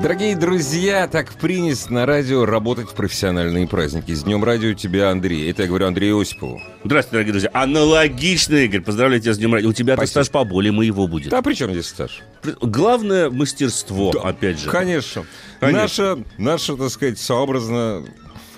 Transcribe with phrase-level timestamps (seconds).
[0.00, 4.12] Дорогие друзья, так принято на радио работать в профессиональные праздники.
[4.12, 5.50] С Днем радио тебя, Андрей.
[5.50, 6.62] Это я говорю Андрею Осипову.
[6.84, 7.50] Здравствуйте, дорогие друзья.
[7.52, 8.80] Аналогично, Игорь.
[8.80, 9.68] Поздравляю тебя с Днем радио.
[9.68, 11.30] У тебя-то стаж поболее моего будет.
[11.30, 12.22] Да, при чем здесь стаж?
[12.62, 14.70] Главное мастерство, Да, опять же.
[14.70, 15.24] Конечно.
[15.58, 15.80] Конечно.
[15.82, 18.04] Наша, наша, так сказать, сообразно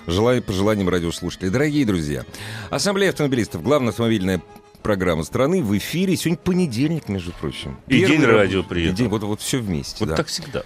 [0.05, 1.49] желаю по желаниям радиослушателей.
[1.49, 2.23] Дорогие друзья,
[2.69, 4.43] Ассамблея автомобилистов, главная автомобильная
[4.83, 6.15] программа страны в эфире.
[6.17, 7.77] Сегодня понедельник, между прочим.
[7.87, 8.95] И Первый день радио приехал.
[8.95, 9.97] день- вот, вот все вместе.
[10.01, 10.15] Вот да.
[10.15, 10.61] так всегда.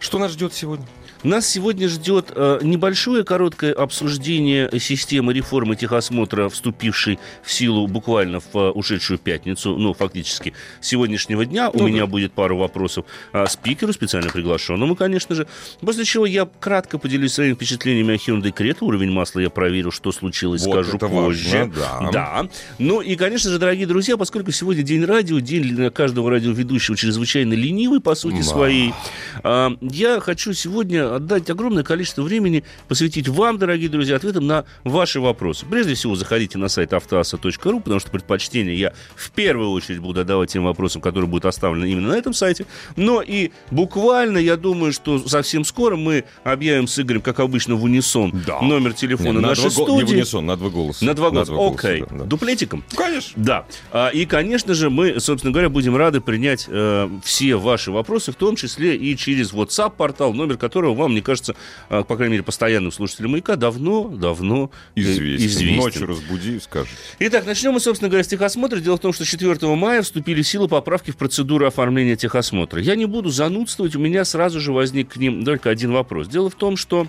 [0.00, 0.86] Что нас ждет сегодня?
[1.22, 8.46] Нас сегодня ждет э, небольшое короткое обсуждение системы реформы техосмотра, вступившей в силу буквально в
[8.54, 11.68] э, ушедшую пятницу, ну, фактически, сегодняшнего дня.
[11.68, 12.06] У Ну меня да.
[12.06, 15.46] будет пару вопросов а, спикеру, специально приглашенному, конечно же.
[15.80, 18.78] После чего я кратко поделюсь своими впечатлениями о Hyundai Creta.
[18.80, 21.70] Уровень масла я проверю, что случилось, Вот скажу позже.
[21.70, 22.10] важно, да.
[22.12, 22.48] да.
[22.78, 28.00] Ну и, конечно же, дорогие друзья, поскольку сегодня день радио, день каждого радиоведущего чрезвычайно ленивый
[28.00, 28.42] по сути Да.
[28.44, 28.94] своей,
[29.42, 35.20] а, Я хочу сегодня отдать огромное количество времени, посвятить вам, дорогие друзья, ответам на ваши
[35.20, 35.66] вопросы.
[35.68, 40.50] Прежде всего, заходите на сайт автоаса.ру, потому что предпочтение я в первую очередь буду отдавать
[40.52, 42.66] тем вопросам, которые будут оставлены именно на этом сайте.
[42.96, 47.84] Но и буквально, я думаю, что совсем скоро мы объявим с Игорем, как обычно, в
[47.84, 48.60] унисон Да.
[48.60, 50.14] номер телефона Не, на нашей го- Не в студии.
[50.16, 51.04] унисон, на два голоса.
[51.04, 51.52] На два голоса.
[51.56, 52.00] Окей.
[52.10, 52.24] да, да.
[52.24, 52.84] Дуплетиком?
[52.96, 53.32] Конечно.
[53.36, 53.66] Да.
[53.92, 58.34] А, И, конечно же, мы, собственно говоря, будем рады принять э, все ваши вопросы, в
[58.36, 61.54] том числе и через WhatsApp-портал, номер которого вам, мне кажется,
[61.88, 65.46] э, по крайней мере, постоянным слушателям «Маяка» давно-давно э, Известен.
[65.46, 65.76] известен.
[65.76, 66.92] Ночью разбуди и скажешь.
[67.18, 68.78] Итак, начнем мы, собственно говоря, с техосмотра.
[68.80, 72.80] Дело в том, что 4 мая вступили в силу поправки в процедуру оформления техосмотра.
[72.80, 76.28] Я не буду занудствовать, у меня сразу же возник к ним только один вопрос.
[76.28, 77.06] Дело в том, что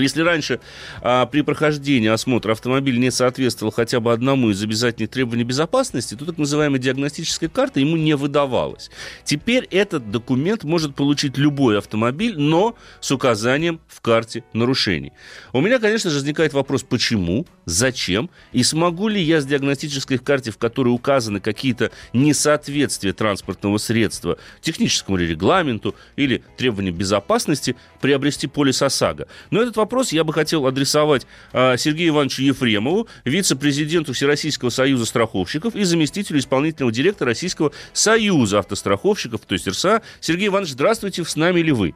[0.00, 0.60] если раньше
[1.02, 6.24] а, при прохождении осмотра автомобиль не соответствовал хотя бы одному из обязательных требований безопасности, то
[6.24, 8.90] так называемая диагностическая карта ему не выдавалась.
[9.24, 15.12] Теперь этот документ может получить любой автомобиль, но с указанием в карте нарушений.
[15.52, 20.50] У меня, конечно же, возникает вопрос, почему, зачем и смогу ли я с диагностической карте,
[20.50, 29.26] в которой указаны какие-то несоответствия транспортного средства техническому регламенту или требованиям безопасности, приобрести полис ОСАГО.
[29.50, 35.74] Но этот вопрос я бы хотел адресовать а, Сергею Ивановичу Ефремову, вице-президенту Всероссийского союза страховщиков
[35.74, 40.02] и заместителю исполнительного директора Российского союза автостраховщиков, то есть РСА.
[40.20, 41.94] Сергей Иванович, здравствуйте, с нами ли вы?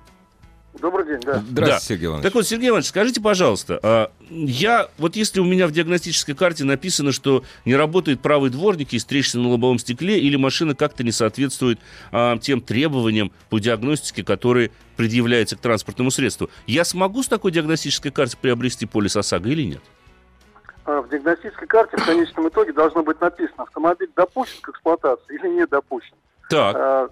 [0.80, 1.38] Добрый день, да.
[1.38, 1.78] Здравствуйте, Да.
[1.80, 2.22] Сергей Иванович.
[2.24, 6.64] Так вот, Сергей Иванович, скажите, пожалуйста, а, я, вот если у меня в диагностической карте
[6.64, 11.12] написано, что не работает правый дворник, есть трещина на лобовом стекле, или машина как-то не
[11.12, 11.78] соответствует
[12.12, 18.10] а, тем требованиям по диагностике, которые предъявляются к транспортному средству, я смогу с такой диагностической
[18.10, 19.80] картой приобрести полис ОСАГО или нет?
[20.84, 25.48] А, В диагностической карте в конечном итоге должно быть написано, автомобиль допущен к эксплуатации или
[25.48, 26.14] не допущен.
[26.50, 27.08] Так, А,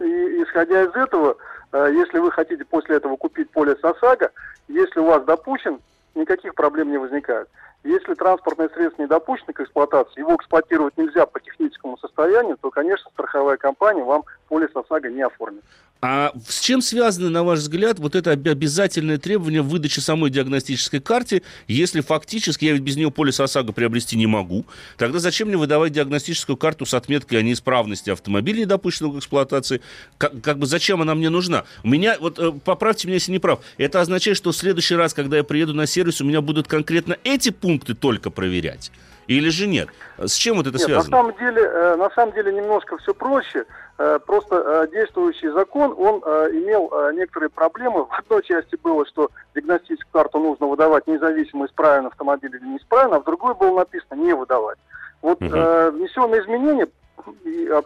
[0.00, 1.36] И исходя из этого,
[1.74, 4.30] если вы хотите после этого купить полис ОСАГО,
[4.68, 5.80] если у вас допущен,
[6.14, 7.48] никаких проблем не возникает.
[7.82, 13.10] Если транспортное средство не допущено к эксплуатации, его эксплуатировать нельзя по техническому состоянию, то, конечно,
[13.10, 15.62] страховая компания вам полис ОСАГО не оформит.
[16.06, 21.00] А с чем связано, на ваш взгляд, вот это об- обязательное требование выдачи самой диагностической
[21.00, 24.66] карты, если фактически я ведь без нее полис ОСАГО приобрести не могу,
[24.98, 29.80] тогда зачем мне выдавать диагностическую карту с отметкой о неисправности автомобиля, не допущенного к эксплуатации?
[30.18, 31.64] Как, как бы зачем она мне нужна?
[31.82, 35.14] У меня, вот э, поправьте меня, если не прав, это означает, что в следующий раз,
[35.14, 38.92] когда я приеду на сервис, у меня будут конкретно эти пункты только проверять?
[39.26, 39.88] Или же нет?
[40.18, 41.16] С чем вот это Нет, на связано?
[41.16, 43.64] самом деле, э, на самом деле немножко все проще.
[43.96, 48.04] Э, Просто э, действующий закон, он э, имел некоторые проблемы.
[48.04, 53.20] В одной части было, что диагностическую карту нужно выдавать независимо, исправен автомобиль или неисправен, а
[53.20, 54.78] в другой было написано не выдавать.
[55.22, 56.88] Вот э, внесенные изменения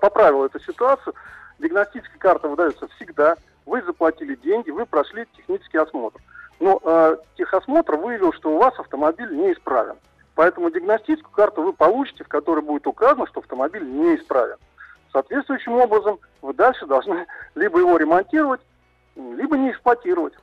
[0.00, 1.14] поправило эту ситуацию.
[1.58, 3.36] Диагностическая карта выдается всегда.
[3.66, 6.20] Вы заплатили деньги, вы прошли технический осмотр.
[6.58, 9.96] Но э, техосмотр выявил, что у вас автомобиль неисправен.
[10.34, 14.56] Поэтому диагностическую карту вы получите, в которой будет указано, что автомобиль неисправен.
[15.18, 17.26] Соответствующим образом вы дальше должны
[17.56, 18.60] либо его ремонтировать,
[19.16, 20.34] либо не эксплуатировать.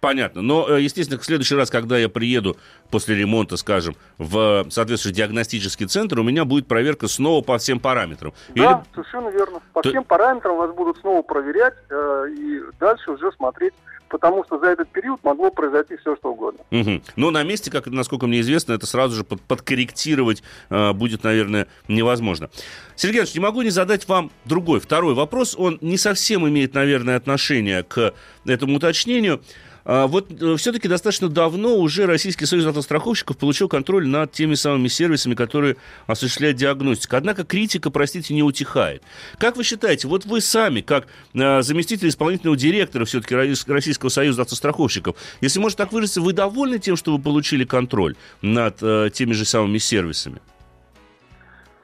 [0.00, 0.42] Понятно.
[0.42, 2.56] Но, э, естественно, в следующий раз, когда я приеду
[2.90, 8.34] после ремонта, скажем, в соответствующий диагностический центр, у меня будет проверка снова по всем параметрам.
[8.54, 9.60] Да, совершенно верно.
[9.72, 13.72] По То- всем параметрам вас будут снова проверять э, и дальше уже смотреть
[14.14, 16.60] потому что за этот период могло произойти все, что угодно.
[16.70, 17.02] Угу.
[17.16, 21.66] Но на месте, как насколько мне известно, это сразу же под, подкорректировать э, будет, наверное,
[21.88, 22.48] невозможно.
[22.94, 25.56] Сергей Ильич, не могу не задать вам другой, второй вопрос.
[25.58, 28.14] Он не совсем имеет, наверное, отношение к
[28.46, 29.42] этому уточнению.
[29.84, 34.88] А вот э, все-таки достаточно давно уже Российский союз автостраховщиков получил контроль над теми самыми
[34.88, 35.76] сервисами, которые
[36.06, 37.16] осуществляют диагностику.
[37.16, 39.02] Однако критика, простите, не утихает.
[39.38, 45.16] Как вы считаете, вот вы сами, как э, заместитель исполнительного директора все-таки Российского союза автостраховщиков,
[45.40, 49.44] если можно так выразиться, вы довольны тем, что вы получили контроль над э, теми же
[49.44, 50.40] самыми сервисами?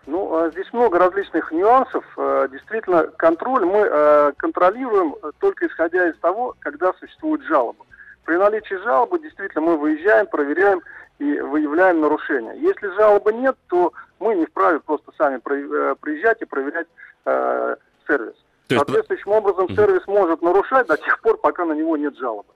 [0.06, 2.05] Ну, а здесь много различных нюансов.
[2.50, 7.85] Действительно, контроль мы контролируем только исходя из того, когда существуют жалобы.
[8.25, 10.81] При наличии жалобы действительно мы выезжаем, проверяем
[11.19, 12.55] и выявляем нарушения.
[12.61, 16.87] Если жалобы нет, то мы не вправе просто сами э, приезжать и проверять
[17.25, 17.76] э,
[18.06, 18.35] сервис.
[18.69, 22.49] Соответствующим образом сервис может нарушать до тех пор, пока на него нет жалобы.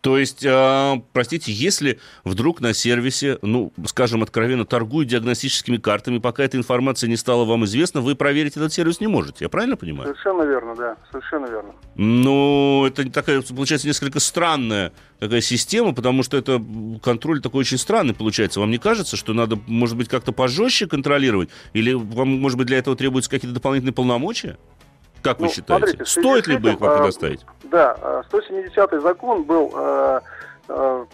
[0.00, 6.44] То есть, э, простите, если вдруг на сервисе, ну, скажем откровенно, торгуют диагностическими картами, пока
[6.44, 9.44] эта информация не стала вам известна, вы проверить этот сервис не можете.
[9.44, 10.08] Я правильно понимаю?
[10.08, 10.96] Совершенно верно, да.
[11.10, 11.72] Совершенно верно.
[11.96, 16.62] Ну, это такая, получается, несколько странная такая система, потому что это
[17.02, 18.60] контроль такой очень странный получается.
[18.60, 21.48] Вам не кажется, что надо, может быть, как-то пожестче контролировать?
[21.72, 24.58] Или вам, может быть, для этого требуются какие-то дополнительные полномочия?
[25.22, 25.86] Как ну, вы считаете?
[25.86, 27.44] Смотрите, Стоит ли бы их вам предоставить?
[27.64, 30.20] Да, 170-й э, закон был э,
[30.68, 31.04] э,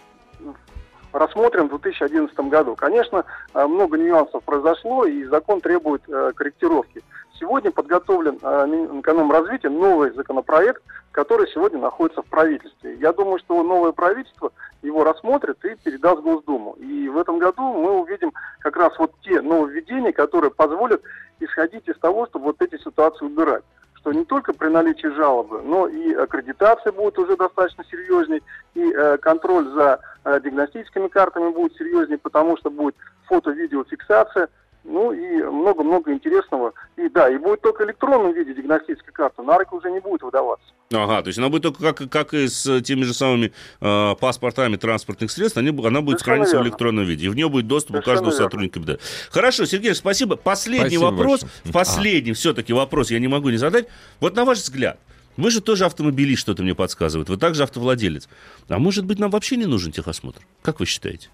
[1.14, 2.74] рассмотрен в 2011 году.
[2.76, 3.24] Конечно,
[3.54, 7.02] э, много нюансов произошло, и закон требует э, корректировки.
[7.38, 12.96] Сегодня подготовлен э, Минэкономразвития новый законопроект, который сегодня находится в правительстве.
[12.96, 14.52] Я думаю, что новое правительство
[14.82, 16.72] его рассмотрит и передаст Госдуму.
[16.80, 21.00] И в этом году мы увидим как раз вот те нововведения, которые позволят
[21.40, 23.62] исходить из того, чтобы вот эти ситуации убирать
[24.04, 28.42] что не только при наличии жалобы, но и аккредитация будет уже достаточно серьезней,
[28.74, 34.50] и э, контроль за э, диагностическими картами будет серьезней, потому что будет фото-видеофиксация,
[34.84, 36.72] ну и много-много интересного.
[36.96, 40.22] И да, и будет только в электронном виде диагностическая карта, на руки уже не будет
[40.22, 40.66] выдаваться.
[40.92, 44.76] Ага, то есть она будет только как, как и с теми же самыми э, паспортами
[44.76, 46.64] транспортных средств, они, она будет Совершенно храниться верно.
[46.64, 47.26] в электронном виде.
[47.26, 48.44] И в нее будет доступ Совершенно у каждого верно.
[48.44, 49.00] сотрудника МВД.
[49.31, 50.36] Хорошо, Сергей, спасибо.
[50.36, 51.72] Последний спасибо вопрос, большое.
[51.72, 52.34] последний а.
[52.34, 53.88] все-таки вопрос я не могу не задать.
[54.20, 54.98] Вот на ваш взгляд,
[55.37, 57.28] вы же тоже автомобилист, что-то мне подсказывает.
[57.28, 58.28] Вы также автовладелец.
[58.69, 60.42] А может быть, нам вообще не нужен техосмотр?
[60.62, 61.30] Как вы считаете?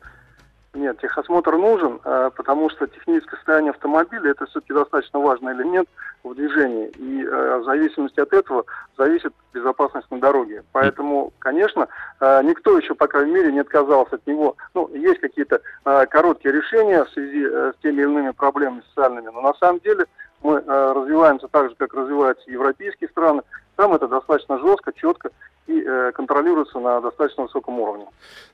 [0.72, 5.88] Нет, техосмотр нужен, э, потому что техническое состояние автомобиля это все-таки достаточно важный элемент
[6.22, 6.86] в движении.
[6.96, 8.64] И э, в зависимости от этого
[8.96, 10.62] зависит безопасность на дороге.
[10.70, 11.88] Поэтому, конечно,
[12.20, 14.56] э, никто еще, по крайней мере, не отказался от него.
[14.74, 19.54] Ну, есть какие-то короткие решения в связи с теми или иными проблемами социальными, но на
[19.54, 20.06] самом деле
[20.42, 23.42] мы развиваемся так же, как развиваются европейские страны.
[23.80, 25.30] Там это достаточно жестко, четко
[25.66, 25.82] и
[26.14, 28.04] контролируется на достаточно высоком уровне.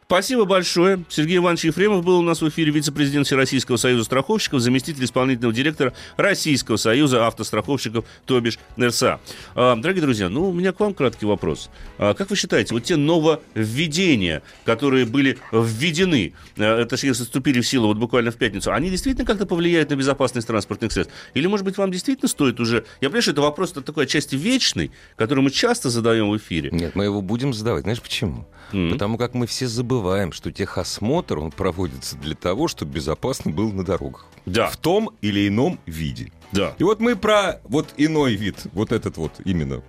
[0.06, 1.02] Спасибо большое.
[1.08, 5.94] Сергей Иванович Ефремов был у нас в эфире, вице-президент Всероссийского союза страховщиков, заместитель исполнительного директора
[6.16, 9.18] Российского союза автостраховщиков, то бишь НРСА.
[9.56, 11.70] А, дорогие друзья, ну, у меня к вам краткий вопрос.
[11.98, 17.88] А, как вы считаете, вот те нововведения, которые были введены, а, точнее, вступили в силу
[17.88, 21.12] вот буквально в пятницу, они действительно как-то повлияют на безопасность транспортных средств?
[21.34, 22.84] Или, может быть, вам действительно стоит уже...
[23.00, 26.70] Я понимаю, что это вопрос такой отчасти вечный, который мы часто задаем в эфире.
[26.72, 27.82] Нет, мы его будем задавать.
[27.82, 28.46] Знаешь почему?
[28.72, 28.90] Mm-hmm.
[28.90, 33.84] Потому как мы все забываем, что техосмотр, он проводится для того, чтобы безопасно был на
[33.84, 34.26] дорогах.
[34.44, 34.68] Да.
[34.68, 36.32] В том или ином виде.
[36.52, 36.74] Да.
[36.78, 39.82] И вот мы про вот иной вид, вот этот вот именно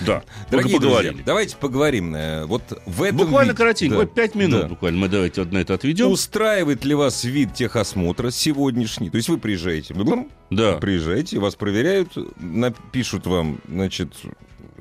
[0.00, 0.22] да.
[0.50, 2.14] Дорогие друзья, давайте поговорим.
[2.14, 3.58] Э, вот в этом Буквально вид...
[3.58, 4.06] коротенько, да.
[4.06, 4.68] 5 минут да.
[4.68, 4.98] буквально.
[4.98, 6.10] Мы давайте на это отведем.
[6.10, 9.10] Устраивает ли вас вид техосмотра сегодняшний?
[9.10, 9.94] То есть вы приезжаете,
[10.50, 10.76] да.
[10.78, 14.14] приезжаете, вас проверяют, напишут вам, значит,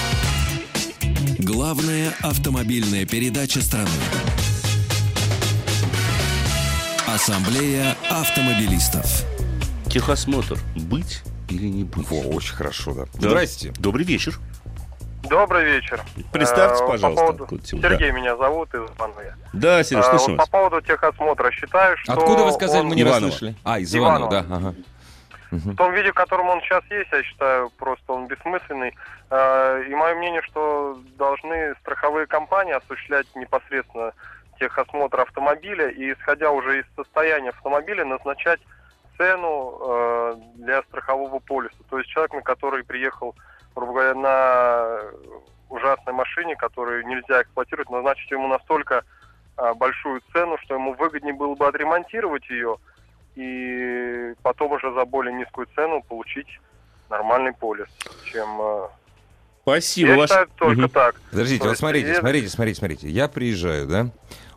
[1.39, 3.89] Главная автомобильная передача страны.
[7.07, 9.25] Ассамблея автомобилистов.
[9.91, 10.59] Техосмотр.
[10.77, 12.09] Быть или не быть?
[12.09, 13.05] Во, очень хорошо, да.
[13.15, 13.29] да.
[13.29, 13.73] Здрасте.
[13.79, 14.39] Добрый вечер.
[15.23, 16.01] Добрый вечер.
[16.33, 17.27] Представьте, Э, пожалуйста.
[17.27, 17.61] По поводу...
[17.65, 19.23] Сергей меня зовут из Иваново.
[19.53, 20.49] Да, Сереж, А, слышим вот вас.
[20.49, 22.13] по поводу техосмотра считаю, что...
[22.13, 23.27] Откуда вы сказали, он мы не Иваново.
[23.27, 23.55] расслышали?
[23.65, 24.39] А, из Иванова, да.
[24.51, 24.75] ага.
[25.53, 28.95] В том виде, в котором он сейчас есть, я считаю, просто он бессмысленный.
[29.31, 34.13] Э, И мое мнение, что должны страховые компании осуществлять непосредственно
[34.59, 38.61] техосмотр автомобиля и, исходя уже из состояния автомобиля, назначать
[39.19, 41.77] цену э, для страхового полиса.
[41.91, 43.35] То есть человек, на который приехал,
[43.75, 44.99] грубо говоря, на
[45.69, 49.05] ужасной машине, которую нельзя эксплуатировать, назначить ему настолько
[49.57, 52.77] э, большую цену, что ему выгоднее было бы отремонтировать ее
[53.35, 56.49] и потом уже за более низкую цену получить
[57.09, 57.89] нормальный полис,
[58.25, 58.61] чем...
[58.61, 58.89] э,
[59.63, 60.11] Спасибо.
[60.11, 60.91] Я ваш- считаю только Мгм.
[60.91, 61.21] так.
[61.31, 63.09] Подождите, То вот смотрите, смотрите, смотрите, смотрите.
[63.09, 64.07] Я приезжаю, да?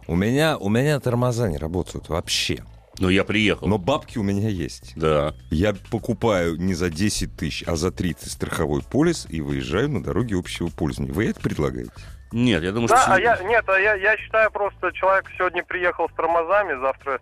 [0.08, 2.64] У меня, у меня тормоза не работают вообще.
[3.00, 3.68] Ну, я приехал.
[3.68, 4.94] Но бабки у меня есть.
[4.96, 5.34] Да.
[5.50, 10.38] Я покупаю не за 10 тысяч, а за 30 страховой полис и выезжаю на дороге
[10.38, 11.14] общего пользования.
[11.14, 11.92] Вы это предлагаете?
[12.32, 13.14] Нет, я думаю, Да, что...
[13.14, 17.22] а я, нет, а я, я считаю просто, человек сегодня приехал с тормозами, завтра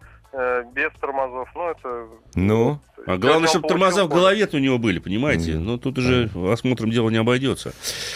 [0.73, 1.47] без тормозов.
[1.53, 2.07] Ну, это...
[2.35, 2.79] Ну?
[3.05, 5.53] А главное, чтобы тормоза в голове у него были, понимаете?
[5.53, 5.65] Мгм.
[5.65, 7.73] Ну, тут уже осмотром дело не обойдется.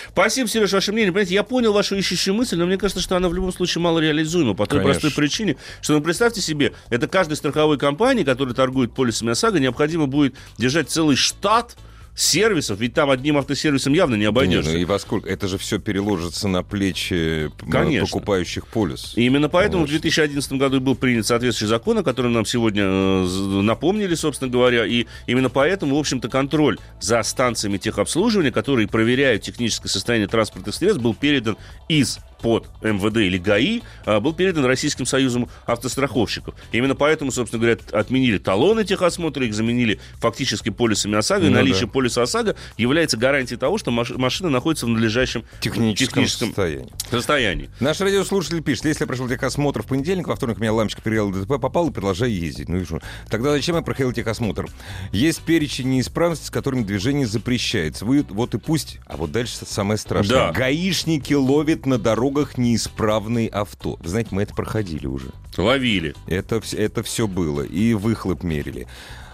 [0.10, 1.12] Спасибо, Сереж, ваше мнение.
[1.12, 4.00] Понимаете, я понял вашу ищущую мысль, но мне кажется, что она в любом случае мало
[4.00, 5.02] реализуема по той Конечно.
[5.02, 10.08] простой причине, что, ну, представьте себе, это каждой страховой компании, которая торгует полисами ОСАГО, необходимо
[10.08, 11.76] будет держать целый штат
[12.18, 14.72] сервисов, ведь там одним автосервисом явно не Не, обойдешься.
[14.72, 15.30] ну и во сколько?
[15.30, 18.08] Это же все переложится на плечи Конечно.
[18.08, 19.14] покупающих полис.
[19.16, 20.00] И именно поэтому Конечно.
[20.00, 24.88] в 2011 году был принят соответствующий закон, о котором нам сегодня э, напомнили, собственно говоря.
[24.88, 31.02] И именно поэтому, в общем-то, контроль за станциями техобслуживания, которые проверяют техническое состояние транспортных средств,
[31.04, 31.56] был передан
[31.88, 36.56] из под МВД или ГАИ, а, был передан Российским союзом автостраховщиков.
[36.72, 41.86] Именно поэтому, собственно говоря, отменили талоны техосмотра, их заменили фактически полисами ОСАГО, и Ну наличие
[41.88, 41.92] да.
[41.92, 46.90] полиса ОСАГО является гарантией того, что маш- машина находится в надлежащем Техническом состоянии.
[47.10, 47.70] состоянии.
[47.80, 51.60] Наш радиослушатель пишет, если я прошел техосмотр в понедельник, во вторник меня лампочка перегрела ДТП,
[51.60, 52.70] попал и продолжаю ездить.
[52.70, 53.00] Ну и что?
[53.30, 54.68] Тогда зачем я проходил техосмотр?
[55.12, 58.06] Есть перечень неисправностей, с которыми движение запрещается.
[58.06, 60.48] Вы вот и пусть, а вот дальше самое страшное.
[60.48, 60.52] Да.
[60.52, 63.98] Гаишники ловят на дорогах неисправные авто.
[64.02, 65.30] Вы знаете, мы это проходили уже.
[65.56, 66.14] Ловили.
[66.28, 67.62] Это, это все было.
[67.62, 68.88] И выхлоп мерили.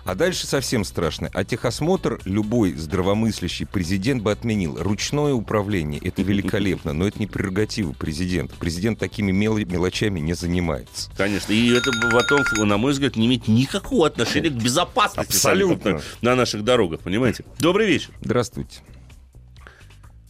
[0.06, 1.30] А дальше совсем страшно.
[1.34, 4.78] А техосмотр любой здравомыслящий президент бы отменил.
[4.80, 8.54] Ручное управление— это великолепно, но это не прерогатива президента.
[8.60, 11.10] Президент такими мел- мелочами не занимается.
[11.18, 11.54] Конечно.
[11.54, 16.02] И это потом, на мой взгляд, не имеет никакого отношения к безопасности Абсолютно.
[16.22, 17.46] на наших дорогах, понимаете?
[17.60, 18.12] Добрый вечер.
[18.22, 18.82] Здравствуйте.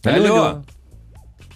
[0.04, 0.64] Алло, Алло.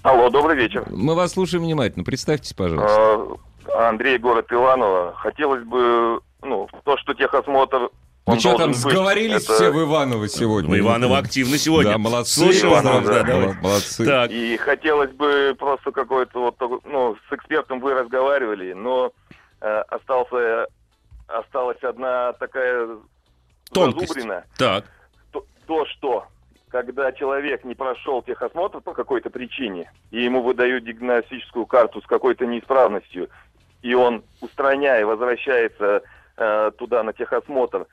[0.02, 0.30] Алло.
[0.30, 0.84] Добрый вечер.
[0.90, 2.04] Мы вас слушаем внимательно.
[2.04, 3.36] Представьтесь, пожалуйста.
[3.68, 5.14] Э, Андрей, город Иваново.
[5.16, 7.90] Хотелось бы, ну, то, что техосмотр...
[8.26, 10.68] Вы он что там, быть, сговорились это- все в Иваново сегодня?
[10.70, 11.92] Ну, Иваново активно сегодня.
[11.92, 12.40] Да, молодцы.
[12.40, 13.22] Слушаю Иваново, да, да.
[13.22, 13.54] давай.
[13.62, 14.04] Молодцы.
[14.04, 19.12] Так, И хотелось бы просто какой-то вот, такой- ну, с экспертом вы разговаривали, но
[19.62, 20.66] э, остался,
[21.26, 22.88] осталась одна такая
[23.72, 24.08] Тонкость.
[24.08, 24.44] зазубрина.
[24.58, 24.84] так.
[25.32, 26.26] То, то, что
[26.70, 32.46] когда человек не прошел техосмотр по какой-то причине, и ему выдают диагностическую карту с какой-то
[32.46, 33.28] неисправностью,
[33.82, 36.02] и он, устраняя, возвращается
[36.36, 37.86] э, туда на техосмотр,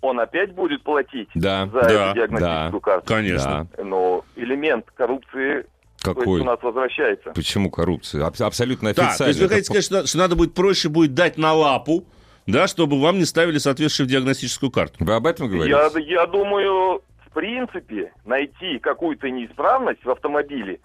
[0.00, 3.06] он опять будет платить Да, за да, эту диагностическую карту.
[3.06, 3.66] Конечно.
[3.76, 3.84] Да.
[3.84, 5.66] Но элемент коррупции
[6.02, 6.40] то есть, Какой?
[6.40, 7.30] у нас возвращается.
[7.30, 8.24] Почему коррупция?
[8.24, 9.16] Аб- абсолютно официально.
[9.16, 12.04] то есть вы хотите сказать, что, что надо будет проще будет дать на лапу,
[12.46, 14.96] да, чтобы вам не ставили соответствующую диагностическую карту.
[15.00, 15.70] Вы об этом говорите?
[15.70, 17.02] Я, я думаю,
[17.36, 20.80] принципе, найти какую-то неисправность в автомобиле,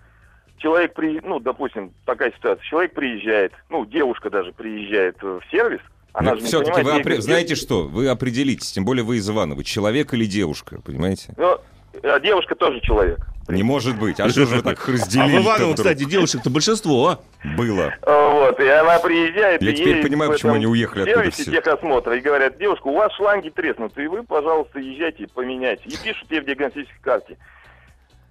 [0.58, 5.80] человек, при, ну, допустим, такая ситуация, человек приезжает, ну, девушка даже приезжает в сервис,
[6.14, 7.84] она же Все-таки вы где- знаете что?
[7.88, 11.34] Вы определитесь, тем более вы из Иванова, человек или девушка, понимаете?
[11.38, 11.58] Ну,
[12.04, 13.20] а девушка тоже человек.
[13.48, 14.20] Не может быть.
[14.20, 15.38] А что же вы так А разделили?
[15.40, 17.20] в Иваново, кстати, девушек-то большинство, а?
[17.58, 17.94] Было.
[18.04, 19.62] А, Вот, и она приезжает...
[19.62, 21.46] Я теперь понимаю, почему они уехали оттуда все.
[21.52, 25.84] техосмотра, и говорят, девушка, у вас шланги треснуты, и вы, пожалуйста, езжайте, поменяйте.
[25.86, 27.38] И пишут ей в диагностической карте.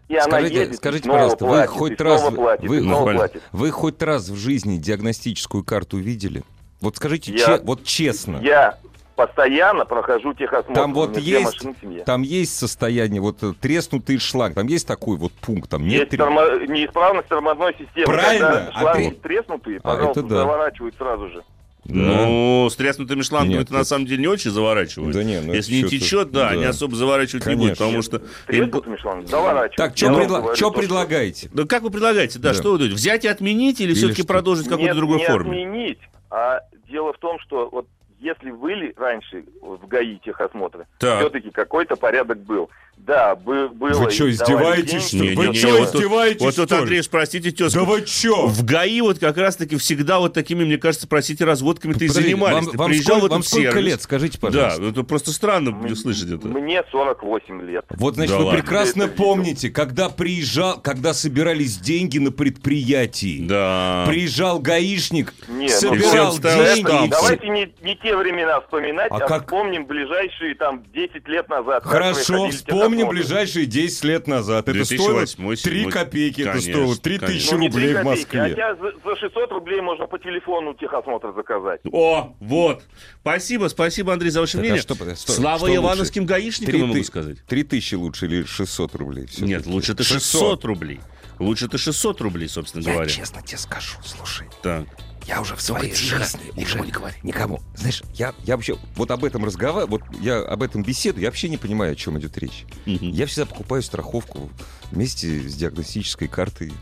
[0.09, 3.03] И она Скажите, едет, скажите снова пожалуйста, вы платит, хоть и раз, платит, вы, ну,
[3.05, 3.43] платит.
[3.53, 6.43] вы хоть раз в жизни диагностическую карту видели?
[6.81, 8.39] Вот скажите, Я- че- вот честно.
[8.43, 8.79] Я
[9.27, 10.75] постоянно прохожу техосмотр.
[10.75, 11.59] Там вот есть,
[12.07, 16.15] там есть состояние, вот э, треснутый шланг, там есть такой вот пункт, там нет Есть
[16.15, 18.07] тормо- неисправность тормозной системы.
[18.07, 18.47] Правильно.
[18.49, 20.37] Когда А шланги ты- треснутые, А, пожалуйста, это да.
[20.37, 21.43] заворачивают сразу же.
[21.85, 21.95] Да.
[21.95, 25.15] Ну, с треснутыми шлангами Нет, это на самом деле не очень заворачивают.
[25.15, 26.49] Да не, ну Если не течет, да, да.
[26.51, 27.87] они особо заворачивать не будут, Конечно.
[27.87, 28.47] потому что...
[28.47, 29.77] Треснутыми шлангами заворачивают.
[29.77, 31.51] Так, что предла- говорю чё то, что- предлагаете?
[31.55, 32.55] Да как вы предлагаете, да, Да.
[32.55, 34.29] что вы думаете, взять и отменить или, Или все-таки что?
[34.29, 35.51] продолжить в какой-то Нет, другой не форме?
[35.51, 35.99] отменить,
[36.31, 36.61] а
[36.91, 37.87] дело в том, что вот
[38.21, 41.21] если были раньше в ГАИ техосмотры, Так.
[41.21, 42.71] все-таки какой-то порядок был.
[43.07, 43.91] Да, бы- было.
[44.05, 45.17] Вы что, издеваетесь, что?
[45.17, 46.81] Не, Вы не, не, что, вот тут- издеваетесь, Вот тут, что ли?
[46.83, 47.79] Андрей, спросите тезку.
[47.81, 48.47] Да вы чё?
[48.47, 52.67] В ГАИ вот как раз-таки всегда вот такими, мне кажется, простите, разводками-то и занимались.
[52.67, 54.83] Вам, вам приезжал сколько, вам сколько лет, скажите, Да, пожалуйста.
[54.85, 56.47] это просто странно М- слышать это.
[56.49, 57.85] Мне 48 лет.
[57.91, 58.61] Вот, значит, Да вы ладно.
[58.61, 59.25] прекрасно Это видел.
[59.25, 63.45] помните, когда приезжал, когда собирались деньги на предприятии.
[63.47, 64.05] Да.
[64.07, 66.87] Приезжал гаишник, Не, ну, собирал всем ставил деньги.
[66.89, 67.07] штамп.
[67.07, 69.45] и все- Давайте не, не те времена вспоминать, А а, как?
[69.45, 71.83] вспомним ближайшие там 10 лет назад.
[71.85, 73.19] Хорошо, вспомним техосмотры.
[73.23, 74.65] ближайшие 10 лет назад.
[74.69, 75.93] Это 2008, стоило 3 седьмой.
[75.93, 78.53] копейки, это стоило 3 тысячи рублей в А Москве.
[78.55, 81.81] сейчас за, за 600 рублей можно по телефону техосмотр заказать.
[81.93, 82.83] О, вот.
[83.21, 84.83] Спасибо, спасибо, Андрей, за ваше Так, а мнение.
[84.83, 85.77] что- что- Слава что лучше?
[85.81, 87.39] ивановским гаишникам, я могу сказать.
[87.47, 89.29] 3 тысячи лучше или 600 рублей?
[89.39, 91.01] Нет, лучше это 600 рублей.
[91.39, 93.09] Лучше это 600 рублей, собственно Я говоря.
[93.09, 94.85] честно тебе скажу, слушай, Так.
[95.27, 97.15] Я уже в своей тихо, жизни никому уже не говори.
[97.23, 97.61] никому.
[97.75, 101.49] Знаешь, я, я вообще вот об этом разговариваю, вот я об этом беседую, я вообще
[101.49, 102.65] не понимаю, о чем идет речь.
[102.87, 103.11] Мгм.
[103.11, 104.51] Я всегда покупаю страховку
[104.91, 106.73] вместе с диагностической картой.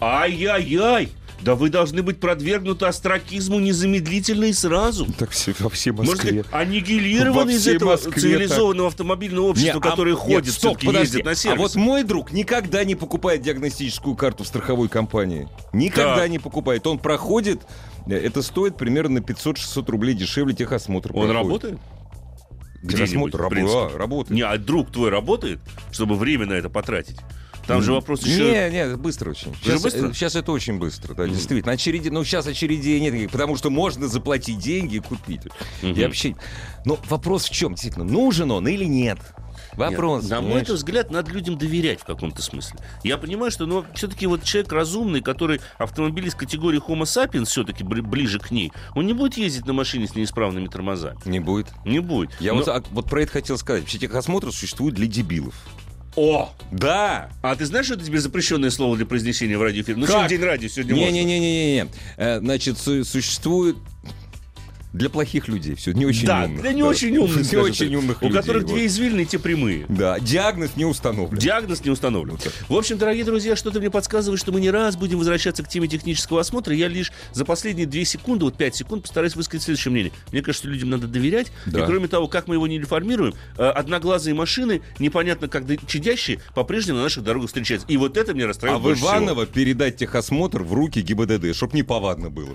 [0.00, 1.10] Ай-яй-яй!
[1.42, 5.06] Да вы должны быть продвергнуты астракизму незамедлительно и сразу.
[5.18, 6.16] Так все, во всей Москве.
[6.42, 10.86] сказать, аннигилированы из этого Москве цивилизованного автомобильного общества, Не, а- которое нет, ходит, стоп, все-таки
[10.86, 11.06] подожди.
[11.06, 11.58] ездит на А сервис.
[11.60, 15.48] вот мой друг никогда не покупает диагностическую карту в страховой компании.
[15.74, 16.30] Никогда Так.
[16.30, 16.86] не покупает.
[16.86, 17.60] Он проходит,
[18.06, 21.10] э, это стоит примерно на 500-600 рублей дешевле техосмотр.
[21.10, 21.34] Он проходит.
[21.36, 21.78] работает?
[22.88, 23.78] Техосмотр Где-нибудь, рабо- принципе.
[23.94, 24.30] а, работает.
[24.36, 25.58] Не, а друг твой работает,
[25.90, 27.16] чтобы время на это потратить?
[27.66, 28.70] Там же вопрос еще...
[28.70, 29.54] Не, не, быстро очень.
[29.62, 30.08] Сейчас, быстро?
[30.10, 31.32] э, сейчас это очень быстро, да, Мгм.
[31.34, 31.72] действительно.
[31.72, 35.42] Очереди, ну, сейчас очередей нет, потому что можно заплатить деньги и купить.
[35.82, 35.92] Мгм.
[35.94, 36.36] И вообще...
[36.84, 39.18] Но вопрос в чем, действительно, нужен он или нет?
[39.74, 40.22] Вопрос.
[40.22, 40.68] Нет, на мой понимаешь?
[40.68, 42.78] взгляд, надо людям доверять в каком-то смысле.
[43.02, 47.82] Я понимаю, что ну, все-таки вот человек разумный, который автомобиль из категории Homo sapiens все-таки
[47.82, 51.16] ближе к ней, он не будет ездить на машине с неисправными тормозами.
[51.24, 51.68] Не будет.
[51.84, 52.30] Не будет.
[52.40, 53.82] Я Но- вот, вот про это хотел сказать.
[53.82, 55.54] Вообще техосмотр существует для дебилов.
[56.16, 56.52] О!
[56.70, 57.28] Да!
[57.42, 59.96] А ты знаешь, что это тебе запрещенное слово для произнесения в радиоэфире?
[59.98, 60.14] Ну, Как?
[60.14, 61.10] сегодня день радио, сегодня можно.
[61.10, 61.86] Не-не-не-не-не.
[62.16, 63.76] Э, Значит, су- существует
[64.94, 65.74] для плохих людей.
[65.74, 66.62] Все, не очень Да, умных.
[66.62, 66.88] для не да.
[66.88, 67.52] очень умных.
[67.52, 68.72] Не очень умных У людей, которых вот.
[68.72, 69.84] две извилины, те прямые.
[69.88, 71.36] Да, диагноз не установлен.
[71.38, 72.38] Диагноз не установлен.
[72.68, 75.88] В общем, дорогие друзья, что-то мне подсказывает, что мы не раз будем возвращаться к теме
[75.88, 76.74] технического осмотра.
[76.74, 80.12] Я лишь за последние 2 секунды, вот 5 секунд, постараюсь высказать следующее мнение.
[80.30, 81.50] Мне кажется, людям надо доверять.
[81.66, 81.82] Да.
[81.82, 86.98] И кроме того, как мы его не информируем, э, одноглазые машины, непонятно как чадящие, по-прежнему
[86.98, 87.88] на наших дорогах встречаются.
[87.88, 89.10] И вот это мне А расстраивает в больше всего.
[89.16, 92.54] Иваново передать техосмотр в руки ГИБДД, чтоб не повадно было.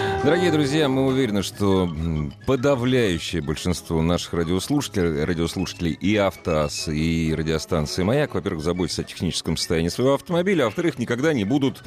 [0.23, 1.89] Дорогие друзья, мы уверены, что
[2.45, 9.89] подавляющее большинство наших радиослушателей, радиослушателей и автоас, и радиостанции «Маяк», во-первых, заботятся о техническом состоянии
[9.89, 11.83] своего автомобиля, а во-вторых, никогда не будут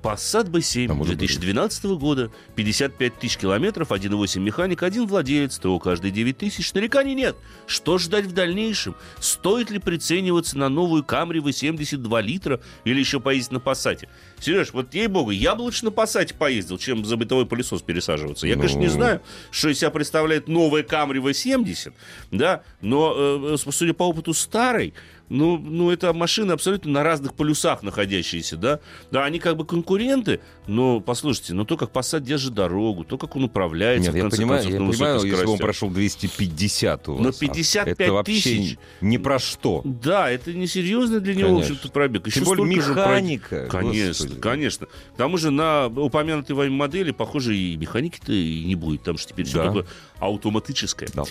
[0.03, 1.29] Passat B7 А может быть.
[1.29, 6.73] 2012 года, 55 тысяч километров, 1.8 механик, один владелец, ТО каждые 9 тысяч.
[6.73, 7.37] Нареканий нет.
[7.67, 8.95] Что ждать в дальнейшем?
[9.19, 14.07] Стоит ли прицениваться на новую Camry V72 литра или еще поездить на Passat?
[14.39, 18.45] Сереж, вот ей-богу, я бы лучше на Passat поездил, чем за бытовой пылесос пересаживаться.
[18.45, 18.91] Я, конечно, не Ну.
[18.91, 21.93] знаю, что из себя представляет новая Camry V70,
[22.31, 24.93] да, но, э, э, судя по опыту старой,
[25.29, 28.79] ну, ну, это машины абсолютно на разных полюсах находящиеся, да.
[29.11, 33.35] Да, они как бы конкуренты, но, послушайте, ну, то, как Passat держит дорогу, то, как
[33.35, 37.09] он управляется, Нет, в я конце понимаю, концов, я понимаю, если бы он прошел 250
[37.09, 37.37] у Но вас.
[37.37, 38.77] а 55 это вообще тысяч.
[39.01, 39.81] ни про что.
[39.85, 41.75] Да, это несерьезно для него, в Конечно.
[41.75, 42.27] общем-то, пробег.
[42.27, 44.39] Еще Тем более механика, пройти- Конечно, господи.
[44.41, 44.85] конечно.
[44.85, 49.29] К тому же на упомянутой вами модели, похоже, и механики-то и не будет, потому что
[49.31, 49.65] теперь все Да.
[49.67, 49.85] такое
[50.19, 51.09] автоматическое.
[51.13, 51.23] Да.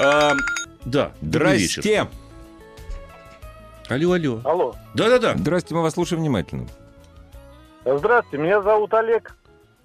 [0.00, 0.34] А,
[0.84, 2.08] да, добрый вечер.
[3.88, 4.40] Алло, алло.
[4.44, 4.74] Алло.
[4.94, 5.34] Да-да-да.
[5.36, 6.66] Здрасте, мы вас слушаем внимательно.
[7.84, 9.34] Здравствуйте, меня зовут Олег.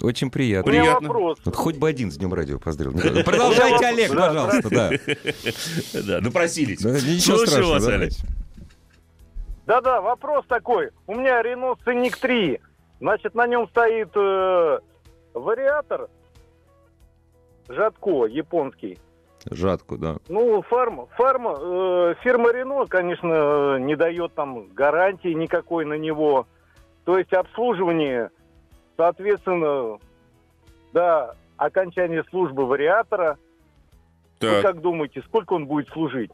[0.01, 0.69] Очень приятно.
[0.69, 1.07] Приятно.
[1.07, 1.39] вопрос.
[1.45, 2.99] Вот хоть бы один с Днем радио поздравил.
[3.23, 4.89] Продолжайте, Олег, пожалуйста, да.
[6.07, 6.81] Да, напросились.
[6.81, 8.11] Слушаю страшного, вас, Олег.
[9.65, 10.89] Да-да, вопрос такой.
[11.07, 12.59] У меня Renault Scenic 3.
[12.99, 14.79] Значит, на нем стоит э,
[15.33, 16.09] вариатор
[17.69, 18.99] Жадко, японский.
[19.49, 20.17] Жатку, да.
[20.29, 26.47] Ну, фарма, фарма, э, фирма Renault, конечно, не дает там гарантии никакой на него.
[27.03, 28.29] То есть обслуживание,
[28.95, 29.99] соответственно,
[30.93, 33.37] до окончания службы вариатора.
[34.39, 34.61] Вы Так.
[34.61, 36.31] как думаете, сколько он будет служить?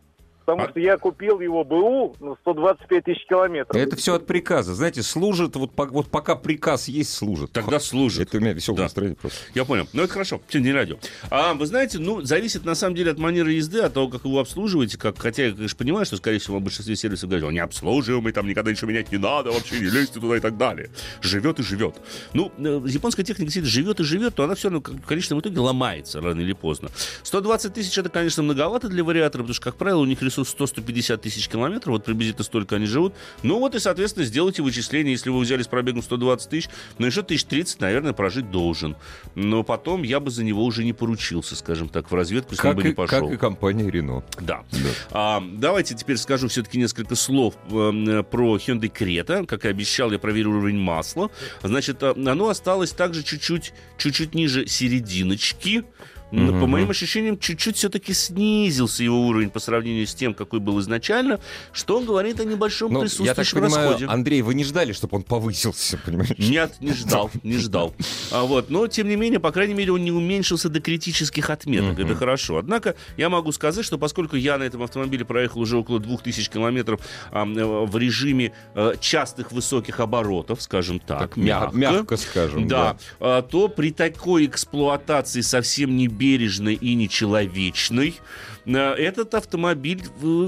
[0.49, 3.75] Потому А- что я купил его БУ на 125 тысяч километров.
[3.79, 4.73] Это все от приказа.
[4.73, 7.51] Знаете, служит, вот, по- вот пока приказ есть, служит.
[7.51, 8.27] Тогда служит.
[8.27, 8.83] Это у меня веселое Да.
[8.85, 9.37] настроение просто.
[9.53, 9.87] Я понял.
[9.93, 10.41] Ну, это хорошо.
[10.47, 10.97] Все, не радио.
[11.29, 14.31] А вы знаете, ну, зависит на самом деле от манеры езды, от того, как вы
[14.31, 14.97] его обслуживаете.
[14.97, 18.33] Как, хотя я, конечно, понимаю, что, скорее всего, в большинстве сервисов говорят, он не обслуживаемый,
[18.33, 20.89] там никогда ничего менять не надо, вообще не лезьте туда и так далее.
[21.21, 21.95] Живет и живет.
[22.33, 25.59] Ну, э, японская техника действительно живет и живет, то она все равно в конечном итоге
[25.59, 26.89] ломается рано или поздно.
[27.21, 31.17] 120 тысяч это, конечно, многовато для вариатора, потому что, как правило, у них ресурс 100-150
[31.17, 33.13] тысяч километров, вот приблизительно столько они живут.
[33.43, 37.23] Ну вот и, соответственно, сделайте вычисление, если вы взяли с пробегом 120 тысяч, ну еще
[37.23, 38.95] тысяч 30, наверное, прожить должен.
[39.35, 42.75] Но потом я бы за него уже не поручился, скажем так, в разведку ним Как
[42.75, 43.25] бы и, не пошел.
[43.27, 44.23] как и компания Рено.
[44.39, 44.63] Да.
[45.11, 49.45] А, давайте теперь скажу все-таки несколько слов э, про Hyundai Creta.
[49.45, 51.29] Как и обещал, я проверил уровень масла.
[51.63, 55.83] Значит, э, оно осталось также чуть-чуть, чуть-чуть ниже серединочки.
[56.31, 56.69] Но, По Мгм.
[56.69, 61.39] моим ощущениям, чуть-чуть все-таки снизился его уровень по сравнению с тем, какой был изначально,
[61.71, 64.05] что говорит о небольшом Ну, я так присутствующем понимаю, расходе.
[64.07, 66.29] Андрей, вы не ждали, чтобы он повысился, понимаешь?
[66.37, 67.95] Нет, не ждал, не ждал.
[68.31, 71.97] А вот, но, тем не менее, по крайней мере, он не уменьшился до критических отметок.
[71.97, 72.05] Мгм.
[72.05, 72.57] Это хорошо.
[72.57, 76.99] Однако, я могу сказать, что поскольку я на этом автомобиле проехал уже около 2000 километров
[77.31, 82.67] а, в режиме э, частых высоких оборотов, скажем так, Так, мя- мягко скажем.
[82.67, 88.15] да, а, то при такой эксплуатации совсем не бережной и нечеловечной
[88.65, 90.03] этот автомобиль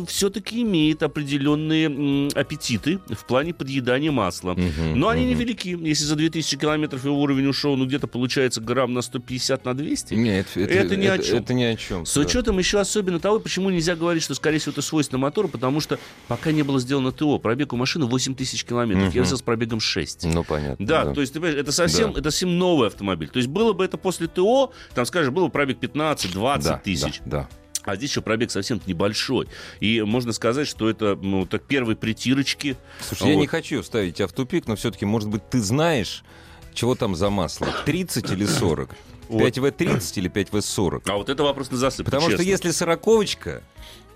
[0.08, 4.54] все-таки имеет определенные аппетиты в плане подъедания масла.
[4.54, 5.32] Мгм, Но они мгм.
[5.32, 5.78] невелики.
[5.82, 10.14] Если за 2000 километров его уровень ушел, ну где-то получается грамм на 150 на 200.
[10.14, 11.38] Нет, это, Это ни о чем.
[11.38, 12.06] Это ни о чем.
[12.06, 15.80] С учетом еще особенно того, почему нельзя говорить, что, скорее всего, это свойственно мотору, потому
[15.80, 17.40] что пока не было сделано ТО.
[17.40, 19.08] Пробег у машины 8 тысяч километров.
[19.08, 19.16] Мгм.
[19.16, 20.26] Я взял с пробегом 6.
[20.26, 20.86] Ну, понятно.
[20.86, 22.20] Да, то есть, ты понимаешь, это совсем, Да.
[22.20, 23.30] это совсем новый автомобиль.
[23.30, 27.22] То есть было бы это после ТО, там, скажем, был бы пробег 15-20 Да, тысяч.
[27.26, 27.50] Да, да.
[27.84, 29.48] А здесь еще пробег совсем небольшой.
[29.80, 32.78] И можно сказать, что это ну, так первые притирочки.
[33.02, 33.42] Слушай, я Вот.
[33.42, 36.24] не хочу ставить тебя в тупик, но все-таки, может быть, ты знаешь,
[36.74, 37.68] чего там за масло?
[37.86, 38.90] 30 или 40?
[39.30, 39.42] Вот.
[39.44, 41.04] 5В30 или 5В40?
[41.08, 42.50] А вот это вопрос на засыпку, Потому что честно.
[42.50, 43.64] если сороковочка,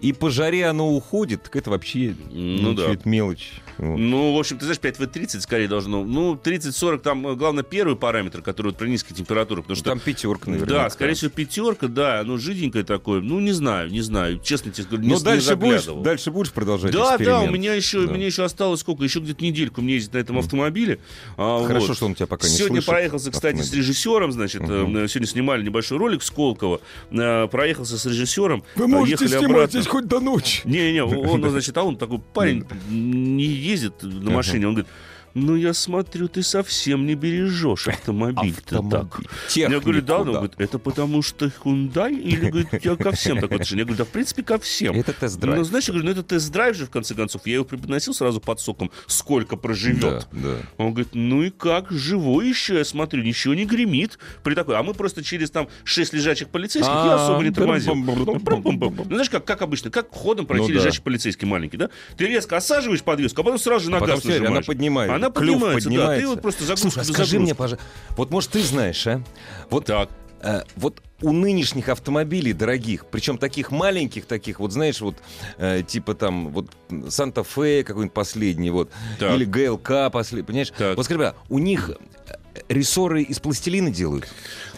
[0.02, 2.96] и по жаре оно уходит, так это вообще Ну да.
[3.06, 3.52] мелочь.
[3.78, 3.98] Вот.
[3.98, 6.06] Ну, в общем, ты знаешь, 5В30 скорее должно...
[6.06, 9.90] Ну, 30-40, там, э, главное, первый параметр, который вот при низкой температуре, потому что...
[9.90, 10.74] Там пятерка, наверное.
[10.84, 13.20] Да, скорее всего, пятерка, да, ну, жиденькое такое.
[13.20, 14.40] Ну, не знаю, не знаю.
[14.42, 16.04] Честно тебе не, Ну, не дальше будешь, заглядывал.
[16.04, 18.14] дальше будешь продолжать Да, да, у меня еще, Да.
[18.14, 19.04] меня еще осталось сколько?
[19.04, 21.00] Еще где-то недельку мне ездить на этом автомобиле.
[21.36, 21.98] А, Хорошо, вот.
[21.98, 23.80] что он тебя пока не Сегодня слышит, проехался, кстати, с автомобиль.
[23.82, 24.68] режиссером, значит, э,
[25.10, 26.80] сегодня снимали небольшой ролик Сколково,
[27.12, 29.80] э, проехался с режиссером, Вы можете ехали обратно.
[29.86, 30.62] Здесь хоть до ночи.
[30.66, 34.92] Не-не, он, значит, а он такой парень, не ездит на машине, он говорит,
[35.36, 39.20] ну, я смотрю, ты совсем не бережешь автомобиль-то так.
[39.54, 42.14] Я говорю, да, он говорит, это потому что Hyundai?
[42.18, 43.82] Или, говорит, я ко всем такое отношение?
[43.82, 44.96] Я говорю, да, в принципе, ко всем.
[44.96, 45.58] Это тест-драйв.
[45.58, 47.46] Ну, знаешь, я говорю, ну, это тест-драйв же, в конце концов.
[47.46, 50.28] Я его преподносил сразу под соком, сколько проживет.
[50.32, 50.56] Да, да.
[50.78, 54.18] Он говорит, ну и как, живой еще, я смотрю, ничего не гремит.
[54.44, 57.94] При такой, а мы просто через там шесть лежачих полицейских, я А, особо не тормозил.
[57.94, 59.08] брум-бум-бум-бум-бум.
[59.10, 61.90] Ну, знаешь, как, как обычно, как ходом пройти Ну лежачий полицейский маленький, да?
[62.18, 64.66] Ты резко осаживаешь подвеску, а потом сразу же на Потом газ всё, она нажимаешь.
[64.66, 65.96] поднимает, Она клюв поднимается, да.
[65.96, 66.22] поднимается.
[66.22, 67.86] Ты вот просто загрузка Слушай, а скажи мне, пожалуйста,
[68.18, 69.22] вот может ты знаешь, а?
[69.70, 70.10] Вот, Так.
[70.42, 75.16] э, вот у нынешних автомобилей дорогих, причем таких маленьких, таких, вот знаешь, вот
[75.58, 76.72] э, типа там вот
[77.10, 79.34] Санта-Фе какой-нибудь последний, вот, Так.
[79.36, 80.72] или ГЛК последний, понимаешь?
[80.78, 80.98] Так.
[80.98, 82.34] Вот скажи, мне, у них э,
[82.70, 84.28] рессоры из пластилина делают?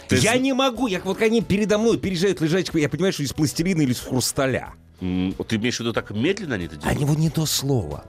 [0.08, 3.22] Ты я зн- не могу, я, вот они передо мной переезжают лежачек, я понимаю, что
[3.24, 4.72] из пластилина или из хрусталя.
[5.00, 6.98] Ты имеешь в виду так медленно они это делают?
[7.00, 8.04] него не то слово.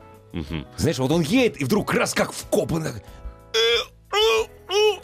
[0.78, 3.04] Знаешь, вот он едет, и вдруг раз как вкопанный.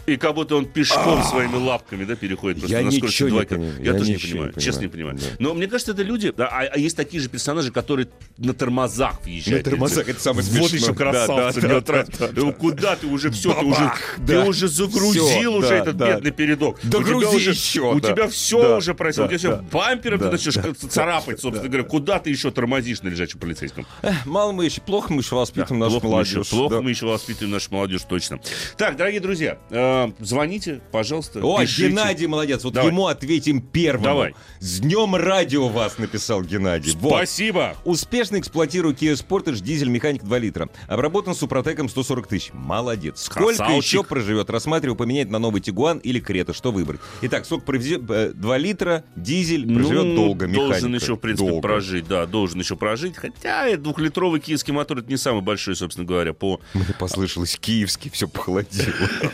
[0.05, 3.35] И как будто он пешком своими лапками, да, переходит просто Я на скорость ничего не
[3.35, 3.55] 2 км.
[3.55, 3.83] понимаю.
[3.83, 5.17] Я, Я тоже не понимаю, не честно не понимаю.
[5.17, 5.25] Да.
[5.39, 9.23] Но мне кажется, это люди, да, а, а есть такие же персонажи, которые на тормозах
[9.23, 9.65] въезжают.
[9.65, 10.79] На тормозах, это самое Вот смешное.
[10.81, 12.19] еще красавцы, Да, да, да, нравится.
[12.19, 12.51] да, да, да.
[12.53, 13.91] Куда ты уже все, ты уже,
[14.27, 16.79] ты уже загрузил уже этот бедный передок.
[16.83, 20.19] Да у тебя грузи уже, еще, У тебя все уже просил, у тебя все бампером
[20.19, 20.55] ты начнешь
[20.89, 21.87] царапать, собственно говоря.
[21.87, 23.85] Куда ты еще тормозишь на лежачем полицейском?
[24.25, 26.47] Мало мы еще, плохо мы еще воспитываем нашу молодежь.
[26.49, 28.39] плохо мы еще воспитываем нашу молодежь, точно.
[28.77, 29.57] Так, дорогие друзья,
[29.95, 31.39] э, звоните, пожалуйста.
[31.43, 31.89] О, пишите.
[31.89, 32.63] Геннадий молодец.
[32.63, 32.89] Вот Давай.
[32.91, 34.03] ему ответим первым.
[34.03, 34.35] Давай.
[34.59, 36.93] С днем радио вас написал Геннадий.
[36.99, 37.13] Вот.
[37.15, 37.75] Спасибо.
[37.85, 40.69] Успешно эксплуатирую Kia Sportage дизель механик 2 литра.
[40.87, 42.49] Обработан супротеком 140 тысяч.
[42.53, 43.21] Молодец.
[43.23, 43.83] Сколько Красавчик.
[43.83, 44.49] еще проживет?
[44.49, 46.53] Рассматриваю поменять на новый Тигуан или Крета.
[46.53, 46.99] Что выбрать?
[47.21, 50.47] Итак, сок провези- э, 2 литра, дизель проживет Ну, долго.
[50.47, 50.69] Механика.
[50.71, 51.61] Должен еще, в принципе, Долго.
[51.61, 53.15] прожить, да, должен еще прожить.
[53.15, 56.59] Хотя двухлитровый киевский мотор это не самый большой, собственно говоря, по...
[56.73, 58.85] Мне послышалось киевский, все похолодело.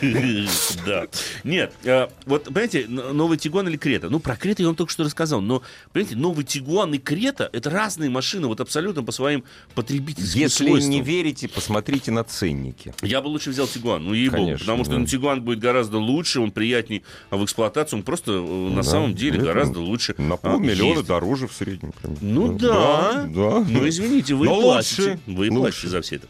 [0.86, 1.06] Да.
[1.44, 4.08] Нет, э, вот, понимаете, новый Тигуан или Крета?
[4.10, 5.62] Ну, про Крета я вам только что рассказал, но,
[5.92, 10.90] понимаете, новый Тигуан и Крета— это разные машины, вот абсолютно по своим потребительским Если свойствам.
[10.90, 12.94] не верите, посмотрите на ценники.
[13.02, 14.98] Я бы лучше взял Тигуан, ну ей потому что да.
[14.98, 18.82] ну, Тигуан будет гораздо лучше, он приятней а в эксплуатации, он просто э, на Да,
[18.82, 20.14] самом деле это гораздо лучше.
[20.18, 21.06] На а, полмиллиона ездит.
[21.06, 21.92] дороже в среднем.
[22.20, 23.24] Ну да.
[23.28, 23.64] Да.
[23.68, 25.02] Ну извините, вы Но платите.
[25.02, 25.60] лучше, Вы лучше.
[25.60, 26.26] платите за все это.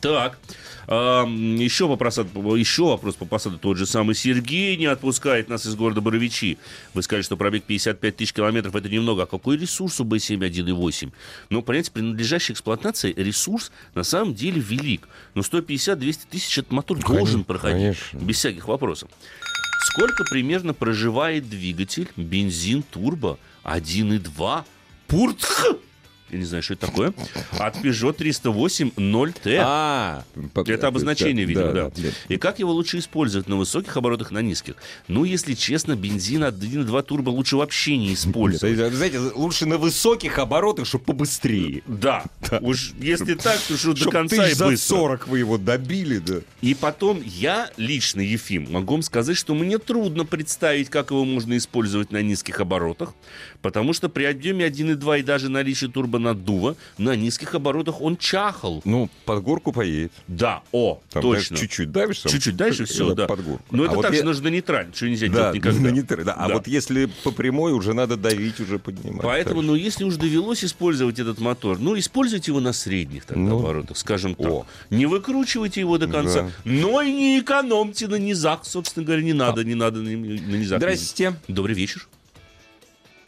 [0.00, 0.38] Так.
[0.88, 3.58] Еще, по просаду, еще вопрос по посаду.
[3.58, 6.56] Тот же самый Сергей не отпускает нас из города Боровичи.
[6.94, 9.24] Вы сказали, что пробег 55 тысяч километров это немного.
[9.24, 11.12] А какой ресурс у B7 1.8?
[11.50, 15.08] Ну, понимаете, при надлежащей эксплуатации ресурс на самом деле велик.
[15.34, 17.98] Но 150-200 тысяч этот мотор должен проходить.
[17.98, 18.18] конечно.
[18.18, 19.10] Без всяких вопросов.
[19.84, 24.64] Сколько примерно проживает двигатель бензин турбо 1.2
[25.06, 25.66] Пуртх?
[26.30, 27.14] Я не знаю, что это такое.
[27.58, 29.60] От Peugeot 308 0T.
[29.64, 31.90] А, Это обозначение, да, видимо, да.
[31.90, 32.08] да.
[32.28, 34.74] И как его лучше использовать на высоких оборотах, на низких?
[35.08, 38.78] Ну, если честно, бензин 1.2 турбо лучше вообще не использовать.
[38.78, 41.82] Вы Знаете, лучше на высоких оборотах, чтобы побыстрее.
[41.86, 42.24] Да,
[42.60, 44.96] уж если так, то что до конца и за быстро.
[44.96, 46.40] 40 вы его добили, да.
[46.60, 51.56] И потом я лично, Ефим, могу вам сказать, что мне трудно представить, как его можно
[51.56, 53.14] использовать на низких оборотах,
[53.62, 58.80] потому что при объеме 1.2 и даже наличии турбонаддува на низких оборотах он чахал.
[58.84, 60.12] Ну, под горку поедет.
[60.28, 61.56] Да, о, Там, точно.
[61.56, 62.20] чуть-чуть давишь.
[62.20, 63.26] там, Чуть-уть дальше все, да.
[63.26, 63.64] Под горку.
[63.70, 65.80] Но А это вот также я- нужно нейтрально, что нельзя Да, делать никогда.
[65.80, 66.32] на нейтраль, да.
[66.34, 66.54] А Да.
[66.54, 69.22] вот если по прямой, уже надо давить, уже поднимать.
[69.22, 73.42] Поэтому, Так ну, если уж довелось использовать этот мотор, ну, используйте его на средних тогда
[73.42, 74.46] Ну, оборотах, скажем так.
[74.46, 74.66] о.
[74.90, 76.50] Не выкручивайте его до конца, Да.
[76.64, 80.78] но и не экономьте на низах, собственно говоря, не надо, не надо на, на низах.
[80.78, 81.34] Здрасте.
[81.48, 82.06] Добрый вечер.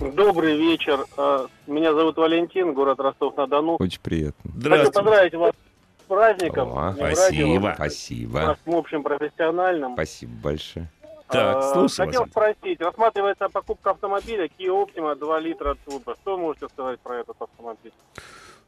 [0.00, 1.04] Добрый вечер.
[1.16, 3.76] Э, Меня зовут Валентин, город Ростов-на-Дону.
[3.78, 4.50] Очень приятно.
[4.70, 6.68] Хочу поздравить вас с праздником.
[6.76, 7.60] О, спасибо.
[7.60, 8.40] радио, Спасибо.
[8.40, 9.92] нашим общим профессиональным.
[9.92, 10.90] Спасибо большое.
[11.28, 12.30] Так, А, слушаю Хотел вас.
[12.30, 16.16] спросить, рассматривается покупка автомобиля Kia Optima 2 литра турбо.
[16.22, 17.92] Что можете сказать про этот автомобиль?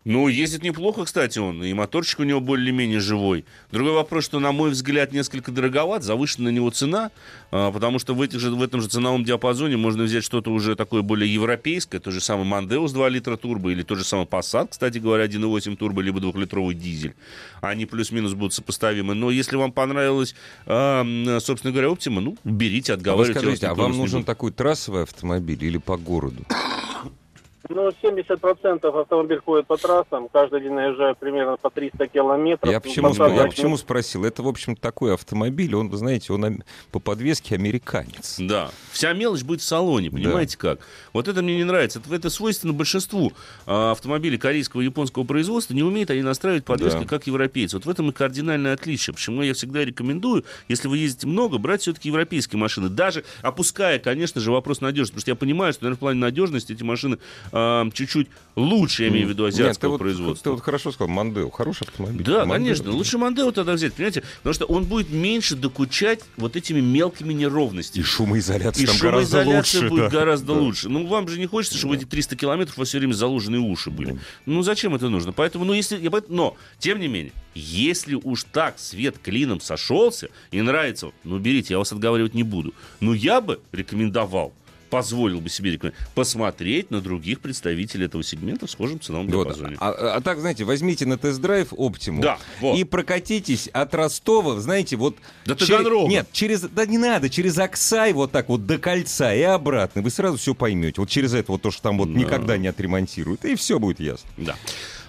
[0.05, 3.45] Ну, ездит неплохо, кстати, он, и моторчик у него более-менее живой.
[3.71, 7.13] Другой вопрос, что, на мой взгляд, несколько дороговат, завышена на него цена,
[7.53, 10.75] а, потому что в, этих же, в этом же ценовом диапазоне можно взять что-то уже
[10.75, 14.69] такое более европейское, то же самый Мандеус 2 литра турбо, или тот же самый Passat,
[14.71, 17.15] кстати говоря, 1.8 турбо, либо двухлитровый дизель.
[17.61, 19.15] Они плюс-минус будут сопоставимы.
[19.15, 20.35] Но если вам понравилось,
[20.67, 21.05] а,
[21.41, 23.39] собственно говоря, Optima, ну, берите, А вы отговаривайте.
[23.41, 24.27] скажите, а вас никто вам нужен будет.
[24.27, 26.45] такой трассовый автомобиль или по городу?
[27.69, 30.29] Ну, 70% автомобиль ходит по трассам.
[30.33, 32.71] Каждый день наезжаю примерно по 300 километров.
[32.71, 34.25] Я почему, спро- я почему спросил?
[34.25, 38.37] Это, в общем, такой автомобиль, он, вы знаете, он по подвеске американец.
[38.39, 38.71] Да.
[38.91, 40.81] Вся мелочь будет в салоне, понимаете как?
[41.13, 42.01] Вот это мне не нравится.
[42.01, 43.33] Это, это свойственно большинству
[43.67, 45.73] а, автомобилей корейского и японского производства.
[45.75, 47.05] Не умеют они настраивать подвески, Да.
[47.05, 47.77] как европейцы.
[47.77, 49.15] Вот в этом и кардинальное отличие.
[49.15, 52.89] Почему я всегда рекомендую, если вы ездите много, брать все-таки европейские машины.
[52.89, 55.13] Даже опуская, конечно же, вопрос надежности.
[55.15, 57.19] Потому что я понимаю, что, наверное, в плане надежности эти машины
[57.53, 60.45] чуть-чуть лучше, я имею в виду Нет, азиатского ты вот, производства.
[60.45, 62.25] Ты вот хорошо сказал, Мандео, хороший автомобиль.
[62.25, 62.53] Да, Мондео.
[62.55, 62.91] конечно.
[62.93, 64.23] Лучше Мандео тогда взять, понимаете?
[64.39, 68.03] Потому что он будет меньше докучать вот этими мелкими И неровностями.
[68.05, 69.91] шумоизоляция И там гораздо шумоизоляция лучше.
[69.91, 70.19] будет да.
[70.19, 70.61] гораздо Да.
[70.61, 70.89] лучше.
[70.89, 73.91] Ну, вам же не хочется, чтобы эти 300 километров у вас все время заложенные уши
[73.91, 74.19] были.
[74.47, 75.33] Ну, зачем это нужно?
[75.33, 76.01] Поэтому, ну, если...
[76.29, 81.79] Но, тем не менее, если уж так свет клином сошелся и нравится, ну, берите, я
[81.79, 82.73] вас отговаривать не буду.
[83.01, 84.53] Но я бы рекомендовал
[84.93, 85.81] позволил бы себе
[86.15, 89.47] посмотреть на других представителей этого сегмента в схожем ценовом Вот.
[89.47, 89.77] диапазоне.
[89.81, 92.77] А, а так, знаете, возьмите на тест-драйв Оптиму Да, вот.
[92.77, 95.17] и прокатитесь от Ростова, знаете, вот...
[95.47, 96.11] До через- Таганрога.
[96.11, 96.61] Нет, через...
[96.61, 100.03] Да не надо, через Оксай вот так вот до кольца и обратно.
[100.03, 101.01] Вы сразу все поймете.
[101.01, 102.19] Вот через это вот то, что там вот Да.
[102.21, 103.47] никогда не отремонтируют.
[103.47, 104.29] И все будет ясно.
[104.37, 104.57] Да.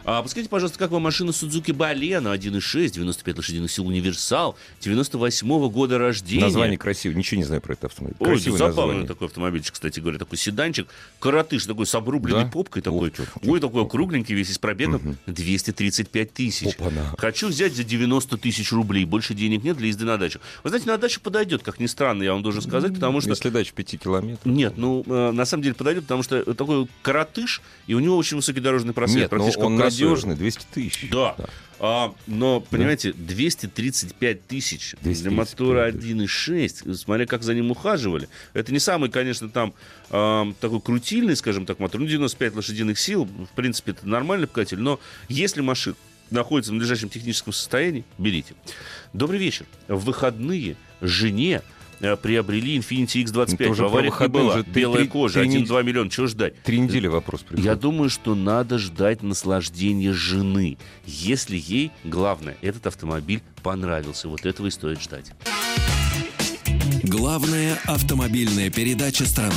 [0.06, 5.98] А, подскажите, пожалуйста, как вам машина Suzuki Baleno 1.6, 95 лошадиных сил универсал, 98 года
[5.98, 6.44] рождения?
[6.44, 7.16] Название красивое.
[7.16, 8.18] Ничего не знаю про этот автомобиль.
[8.20, 9.08] Ой, Красивое забавный название.
[9.08, 10.88] такой автомобильчик, кстати говоря, такой седанчик,
[11.20, 12.50] коротыш такой с обрубленной Да?
[12.50, 13.10] попкой такой.
[13.10, 16.76] Ух ты, Ой, такой кругленький весь, и с пробегом 235 тысяч.
[16.76, 17.13] Опа-на.
[17.18, 20.42] Хочу взять за 90 тысяч рублей, больше денег нет для езды на дачу.
[20.63, 23.30] Вы знаете, на дачу подойдет, как ни странно, я вам должен сказать, потому что...
[23.30, 24.46] Если дача 5 километров.
[24.46, 28.36] Нет, ну, э, на самом деле подойдет, потому что такой коротыш, и у него очень
[28.36, 29.16] высокий дорожный просвет.
[29.24, 29.93] Нет, но практически как он кроссовер.
[30.02, 31.10] Надежный, 200 тысяч.
[31.10, 31.36] Да.
[31.80, 36.50] А, но, понимаете, 235 тысяч для 235 мотора тысяч.
[36.50, 38.30] 1.6, смотря как за ним ухаживали.
[38.54, 39.74] Это не самый, конечно, там
[40.10, 42.00] а, такой крутильный, скажем так, мотор.
[42.00, 44.80] Ну, 95 лошадиных сил, в принципе, это нормальный покатитель.
[44.80, 45.96] Но если машина
[46.30, 48.56] находится в надлежащем техническом состоянии, берите.
[49.12, 49.66] Добрый вечер.
[49.88, 51.83] В выходные жене э,
[52.22, 53.54] приобрели Infiniti X25.
[53.56, 54.63] Это уже в авариях не было.
[54.63, 56.10] Белая кожа, три нед- 1-2 миллиона.
[56.10, 56.62] Чего ждать?
[56.63, 57.66] Три недели вопрос приходит.
[57.66, 64.28] Я думаю, что надо ждать наслаждения жены, если ей, главное, этот автомобиль понравился.
[64.28, 65.32] Вот этого и стоит ждать.
[67.04, 69.54] Главная автомобильная передача страны.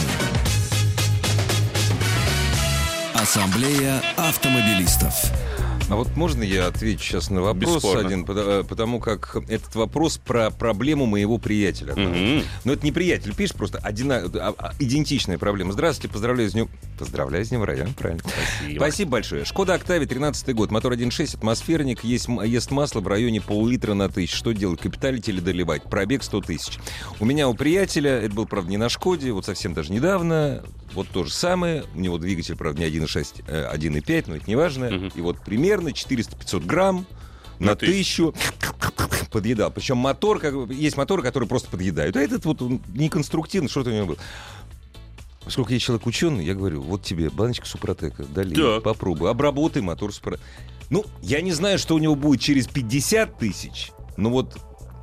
[3.15, 5.13] Ассамблея автомобилистов.
[5.89, 8.09] А вот можно я отвечу сейчас на вопрос Бесспорно.
[8.09, 11.95] один, пода- потому как этот вопрос про проблему моего приятеля.
[11.95, 12.43] Мгм.
[12.65, 14.17] Но это не приятель, пишет просто одина...
[14.35, 15.73] а- а- идентичная проблема.
[15.73, 16.69] Здравствуйте, поздравляю с днем...
[16.99, 18.23] Поздравляю с днем района, правильно.
[18.25, 18.79] Спасибо.
[18.81, 19.45] Спасибо большое.
[19.45, 24.37] Шкода Октавия, 13 год, мотор 1.6, атмосферник, есть, ест масло в районе пол-литра на тысячу.
[24.37, 25.85] Что делать, капиталить или доливать?
[25.85, 26.79] Пробег 100 тысяч.
[27.21, 30.65] У меня у приятеля, это был, правда, не на Шкоде, вот совсем даже недавно,
[30.97, 31.85] вот то же самое.
[31.95, 34.91] У него двигатель, правда, не 1.6, а 1.5, но это не важно.
[34.91, 35.13] Мгм.
[35.15, 37.07] И вот примерно 400-500 грамм
[37.59, 38.35] на, На тысячу
[39.31, 39.71] подъедал.
[39.71, 42.17] Причем мотор, как, есть моторы, которые просто подъедают.
[42.17, 44.19] А этот вот он неконструктивный, что-то у него было.
[45.45, 48.83] Поскольку я человек ученый, я говорю, вот тебе баночка Супротека, дали, Так.
[48.83, 50.43] попробуй, обработай мотор Супротека.
[50.91, 54.59] Ну, я не знаю, что у него будет через 50 тысяч, но вот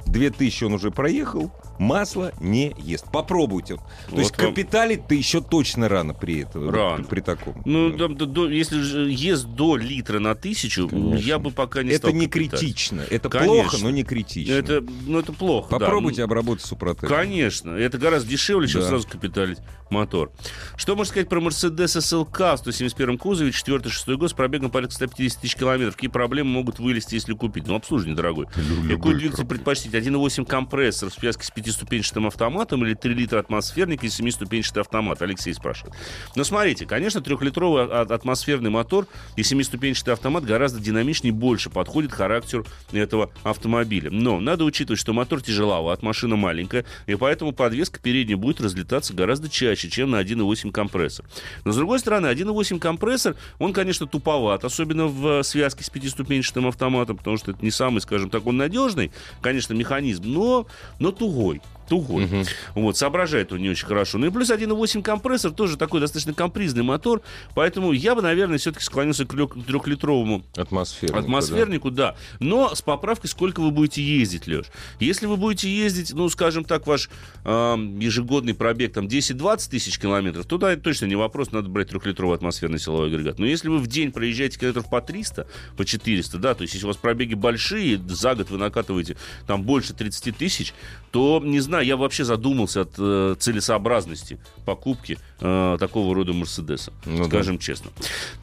[0.06, 1.52] 2000 он уже проехал,
[1.84, 3.06] масло не ест.
[3.12, 3.76] Попробуйте.
[3.76, 6.70] То Вот есть вам- капиталить ты еще точно рано при этом.
[6.70, 7.04] Рано.
[7.04, 7.62] При, таком.
[7.66, 11.16] Ну, да, да, до- если же ест до литра на тысячу, Конечно.
[11.18, 12.52] я бы пока не это стал не капиталить.
[12.60, 13.02] критично.
[13.10, 13.54] Это Конечно.
[13.70, 14.54] плохо, но не критично.
[14.54, 15.80] Это, ну, это плохо, да.
[15.80, 17.08] Попробуйте Ну, обработать Супротек.
[17.10, 18.88] Конечно, это гораздо дешевле, чем Да.
[18.88, 20.32] сразу капиталить мотор.
[20.76, 25.42] Что можно сказать про Mercedes SLK в 171 кузове, 4-6 год с пробегом порядка 150
[25.42, 25.96] тысяч километров?
[25.96, 27.68] Какие проблемы могут вылезти, если купить?
[27.68, 28.48] Ну, обслуживание дорогой.
[28.90, 29.98] Какой двигатель предпочтите?
[29.98, 35.22] 1.8 компрессор в связке с пятиступенчатым автоматом или 3 литра атмосферник и семиступенчатый автомат?
[35.22, 35.96] Алексей спрашивает.
[36.36, 42.66] Ну, смотрите, конечно, трехлитровый а- атмосферный мотор и семиступенчатый автомат гораздо динамичнее больше подходит характеру
[42.92, 44.12] этого автомобиля.
[44.12, 49.50] Но надо учитывать, что мотор тяжеловат, машина маленькая, и поэтому подвеска передняя будет разлетаться гораздо
[49.50, 51.26] чаще, чем на 1.8 компрессор.
[51.66, 56.68] Но, с другой стороны, 1.8 компрессор, он, конечно, туповат, особенно в э, связке с пятиступенчатым
[56.68, 60.68] автоматом, потому что это не самый, скажем так, он надежный, конечно, механизм, но,
[61.00, 61.62] но тугой.
[61.94, 62.28] Тугой.
[62.74, 64.18] Вот, соображает он не очень хорошо.
[64.18, 67.22] Ну и плюс 1.8 компрессор, тоже такой достаточно капризный мотор,
[67.54, 69.36] поэтому я бы, наверное, все-таки склонился к
[69.68, 71.16] трехлитровому Атмосферник.
[71.16, 72.16] Атмосфернику, да.
[72.40, 74.66] Но с поправкой, сколько вы будете ездить, Леш.
[75.00, 77.12] Если вы будете ездить, ну, скажем так, ваш
[77.46, 81.90] эм, ежегодный пробег там 10-20 тысяч километров, то да, это точно не вопрос, надо брать
[81.90, 83.38] трехлитровый атмосферный силовой агрегат.
[83.38, 85.46] Но если вы в день проезжаете километров по 300,
[85.78, 89.62] по 400, да, то есть если у вас пробеги большие, за год вы накатываете там
[89.62, 90.74] больше 30 тысяч,
[91.12, 97.20] то, не знаю, я вообще задумался от э, целесообразности покупки э, такого рода Мерседеса, Ну
[97.20, 97.24] да.
[97.26, 97.92] скажем честно.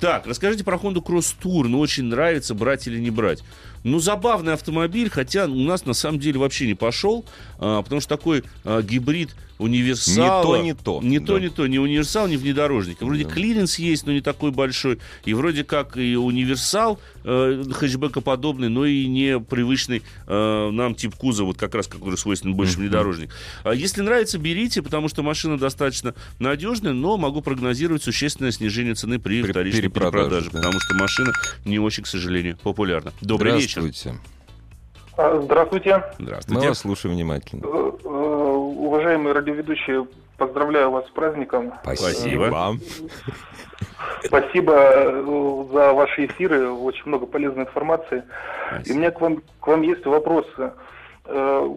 [0.01, 1.69] Так, расскажите про Honda Crosstour.
[1.69, 3.43] Ну, очень нравится, брать или не брать.
[3.83, 7.25] Ну, забавный автомобиль, хотя у нас на самом деле вообще не пошел,
[7.59, 10.57] а, потому что такой а, гибрид универсала.
[10.57, 11.01] Не то, не то.
[11.03, 11.41] Не то, Да.
[11.41, 11.67] не то.
[11.67, 13.01] Не универсал, не внедорожник.
[13.03, 14.99] Вроде клиренс есть, но не такой большой.
[15.25, 21.49] И вроде как и универсал э, хэтчбекоподобный, но и не привычный э, нам тип кузова,
[21.49, 23.31] вот как раз который свойственен больше внедорожник.
[23.63, 29.19] А Если нравится, берите, потому что машина достаточно надежная, но могу прогнозировать существенное снижение цены
[29.19, 30.59] при, При вторичной перепродаже, перепродаже, да.
[30.59, 31.33] потому что машина
[31.65, 33.13] не очень, к сожалению, популярна.
[33.21, 33.83] Добрый вечер.
[33.83, 34.19] Здравствуйте.
[35.17, 35.97] А, Здравствуйте.
[36.19, 36.69] Мы Здравствуйте.
[36.69, 37.63] вас слушаем внимательно.
[38.91, 41.73] Уважаемые радиоведущие, поздравляю вас с праздником.
[41.85, 42.77] Спасибо.
[44.25, 48.25] Спасибо э, за ваши эфиры, очень много полезной информации.
[48.25, 48.93] И Спасибо.
[48.93, 50.73] у меня к вам, к вам есть вопросы.
[51.25, 51.69] Э,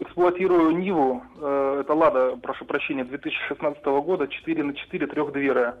[0.00, 5.74] Эксплуатирую Ниву, э, это Лада, прошу прощения, 2016 года, 4 на 4 трехдверая.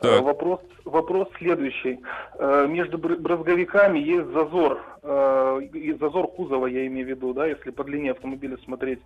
[0.00, 0.20] Так.
[0.20, 1.98] Э, Вопрос, вопрос следующий.
[2.38, 5.60] Э, Между бр- брызговиками есть зазор, э,
[5.98, 9.00] зазор кузова, я имею в виду, да, если по длине автомобиля смотреть.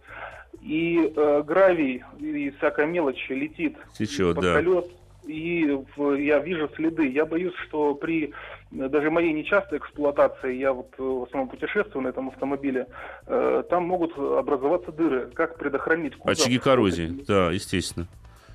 [0.60, 1.12] И
[1.44, 4.54] гравий и всякая мелочь летит Течет, под да.
[4.54, 4.84] колес,
[5.26, 5.76] и
[6.18, 7.08] я вижу следы.
[7.08, 8.32] Я боюсь, что при
[8.70, 12.86] даже моей нечастой эксплуатации, я вот в основном путешествую на этом автомобиле,
[13.26, 15.30] там могут образоваться дыры.
[15.34, 16.38] Как предохранить кузов?
[16.38, 18.06] Очаги коррозии, да, естественно.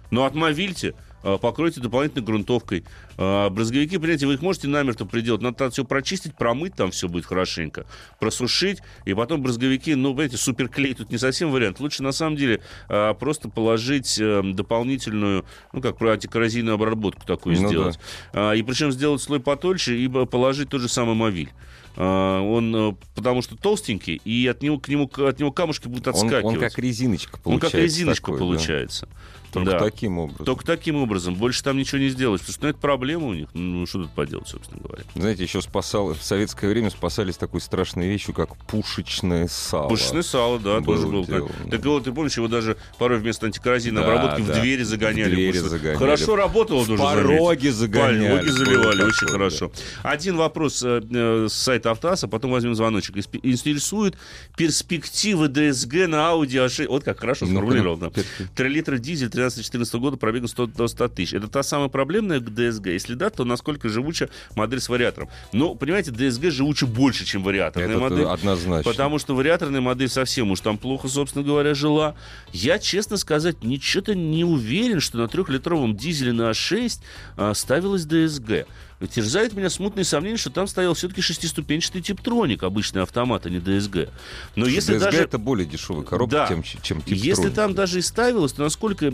[0.10, 2.84] Но отмовильте, покройте дополнительной грунтовкой.
[3.18, 5.42] А, Брызговики, понимаете, вы их можете намертво приделать.
[5.42, 7.86] Надо все прочистить, промыть, там все будет хорошенько.
[8.20, 11.80] Просушить, и потом брызговики, ну, понимаете, суперклей тут не совсем вариант.
[11.80, 17.60] Лучше, на самом деле, а, просто положить э, дополнительную, ну, как про антикоррозийную обработку такую
[17.60, 18.00] Ну сделать.
[18.34, 21.52] А, И причем сделать слой потольше и положить тот же самый мовиль.
[21.98, 26.08] А, Он, э, потому что толстенький, и от него, к нему, от него камушки будут
[26.08, 26.46] Он, отскакивать.
[26.46, 27.72] он как резиночка Он получается.
[27.78, 28.46] как резиночка такой, да.
[28.46, 29.10] получается.
[29.52, 29.80] Только Да.
[29.80, 30.46] таким образом.
[30.46, 31.36] Только таким образом.
[31.36, 32.42] Больше там ничего не сделаешь.
[32.42, 33.48] Потому что ну, это проблема у них.
[33.54, 35.04] Ну, что тут поделать, собственно говоря.
[35.16, 39.88] Знаете, еще спасал, в советское время спасались такой страшной вещью, как пушечное сало.
[39.88, 41.26] Пушечное сало, да, Было тоже был.
[41.26, 44.60] дело, Так вот, ты помнишь, его даже порой вместо антикоррозийной Да, обработки в да.
[44.60, 45.32] двери загоняли.
[45.32, 45.98] В двери загоняли.
[45.98, 47.74] Хорошо работало, В нужно пороги заметить.
[47.74, 48.30] загоняли.
[48.30, 49.72] Пороги заливали, Было очень хорошо.
[50.04, 53.18] Один вопрос э, э, с сайта Автоаса, потом возьмем звоночек.
[53.44, 54.16] Интересует
[54.56, 56.88] перспективы ДСГ на Audi A6.
[56.88, 58.50] Вот как хорошо перспективы.
[58.56, 61.34] 3 литра дизель 13-14 года, пробегом 100 до 100 тысяч.
[61.34, 62.88] Это та самая проблемная ДСГ?
[62.88, 65.30] Если да, то насколько живуча модель с вариатором?
[65.54, 68.26] Ну, понимаете, ДСГ живуча больше, чем вариаторная Это модель.
[68.26, 68.90] однозначно.
[68.90, 72.16] Потому что вариаторная модель совсем уж там плохо, собственно говоря, жила.
[72.52, 77.00] Я, честно сказать, ничего-то не уверен, что на трехлитровом дизеле на А6
[77.36, 78.66] а, ставилась ДСГ.
[79.12, 84.10] Терзает меня смутные сомнения, что там стоял все-таки шестиступенчатый типтроник, обычный автомат, а не ДСГ.
[84.56, 85.18] Но если DSG даже...
[85.20, 86.48] это более дешевая коробка, Да.
[86.48, 89.06] чем, чем тип Если там даже и ставилось, то, насколько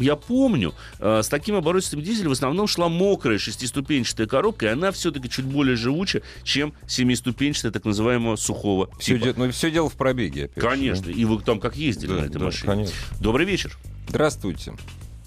[0.00, 4.90] я помню, э, с таким оборотистым дизелем в основном шла мокрая шестиступенчатая коробка, и она
[4.90, 9.24] все-таки чуть более живуча, чем семиступенчатая так называемого сухого Все, типа.
[9.26, 11.10] де- ну, все дело в пробеге, опять же, Конечно.
[11.10, 12.66] И вы там как ездили Да, на этой да, машине.
[12.72, 12.94] конечно.
[13.20, 13.78] Добрый вечер.
[14.08, 14.74] Здравствуйте.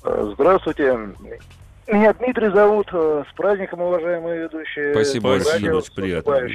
[0.04, 0.98] Здравствуйте.
[1.92, 2.88] Меня Дмитрий зовут.
[2.94, 4.94] Э, С праздником, уважаемые ведущие.
[4.94, 6.48] Спасибо Спасибо, очень приятно.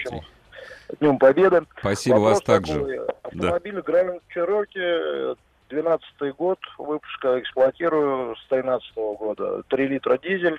[1.00, 1.62] Днем Победы.
[1.78, 3.06] Спасибо Вопрос вас также.
[3.22, 5.36] Автомобиль Grand Cherokee,
[5.68, 9.62] 12 год выпуска, эксплуатирую с 13 года.
[9.68, 10.58] 3 литра дизель.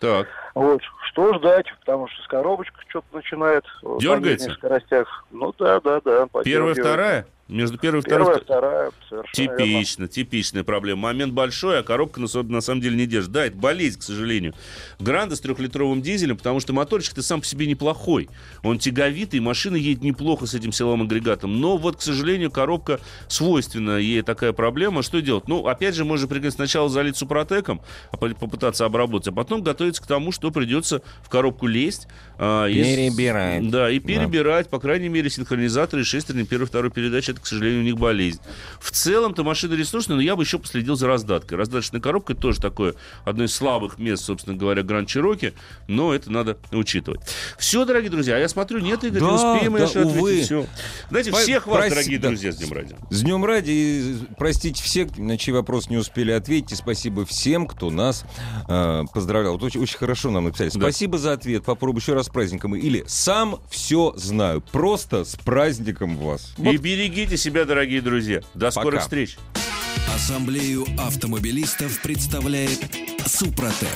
[0.00, 0.26] Так.
[0.54, 0.82] Вот.
[1.08, 1.66] Что ждать?
[1.80, 4.48] Потому что с коробочкой что-то начинает э, Дергается?
[4.48, 5.24] нижних скоростях.
[5.30, 6.28] Ну да, да, да.
[6.44, 7.26] Первая, вторая?
[7.48, 8.40] Между первой и Первая, второй?
[8.44, 9.66] вторая, совершенно верно.
[9.66, 11.02] Типично, типичная проблема.
[11.02, 13.32] Момент большой, а коробка на, на самом деле не держит.
[13.32, 14.54] Да, это болезнь, к сожалению.
[14.98, 18.30] Гранда с трехлитровым дизелем, потому что моторчик-то сам по себе неплохой.
[18.62, 21.60] Он тяговитый, машина едет неплохо с этим силовым агрегатом.
[21.60, 25.02] Но вот, к сожалению, коробка свойственна ей такая проблема.
[25.02, 25.48] Что делать?
[25.48, 27.82] Ну, опять же, можно пригодится сначала залить супротеком,
[28.12, 32.06] а по- попытаться обработать, а потом готовиться к тому, что придется в коробку лезть.
[32.38, 33.70] А, и Перебирать.
[33.70, 34.68] Да, и перебирать.
[34.68, 38.40] По крайней мере, синхронизаторы и шестерни первой второй передачи, это, к сожалению, у них болезнь.
[38.80, 41.58] В целом-то машина ресурсная, но я бы еще последил за раздаткой.
[41.58, 45.52] Раздаточная коробка тоже такое одно из слабых мест, собственно говоря, Гранд Чироки,
[45.88, 47.20] но это надо учитывать.
[47.58, 50.20] Все, дорогие друзья, а я смотрю, нет, Игорь, не Да, успеем, да, я увы.
[50.30, 50.44] ответить.
[50.46, 50.66] Все.
[51.10, 52.28] Знаете, По- всех вас, прости, дорогие да.
[52.28, 52.96] друзья, с Днем Радио.
[53.10, 53.70] С днем ради.
[53.70, 56.72] И простите всех, на чьи вопрос не успели ответить.
[56.72, 58.24] И спасибо всем, кто нас
[58.68, 59.52] э, поздравлял.
[59.54, 60.70] Вот очень, очень хорошо нам написали.
[60.70, 60.80] Да.
[60.80, 61.64] Спасибо за ответ.
[61.64, 62.74] Попробуй еще раз с праздником.
[62.74, 64.60] Или сам все знаю.
[64.60, 66.54] Просто с праздником вас.
[66.58, 68.40] И берегите себя, дорогие друзья.
[68.54, 69.02] До скорых Пока.
[69.02, 69.36] встреч.
[70.14, 72.80] Ассамблею автомобилистов представляет
[73.26, 73.88] Супротек.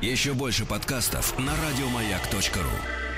[0.00, 3.09] Еще больше подкастов на радиомаяк.ру.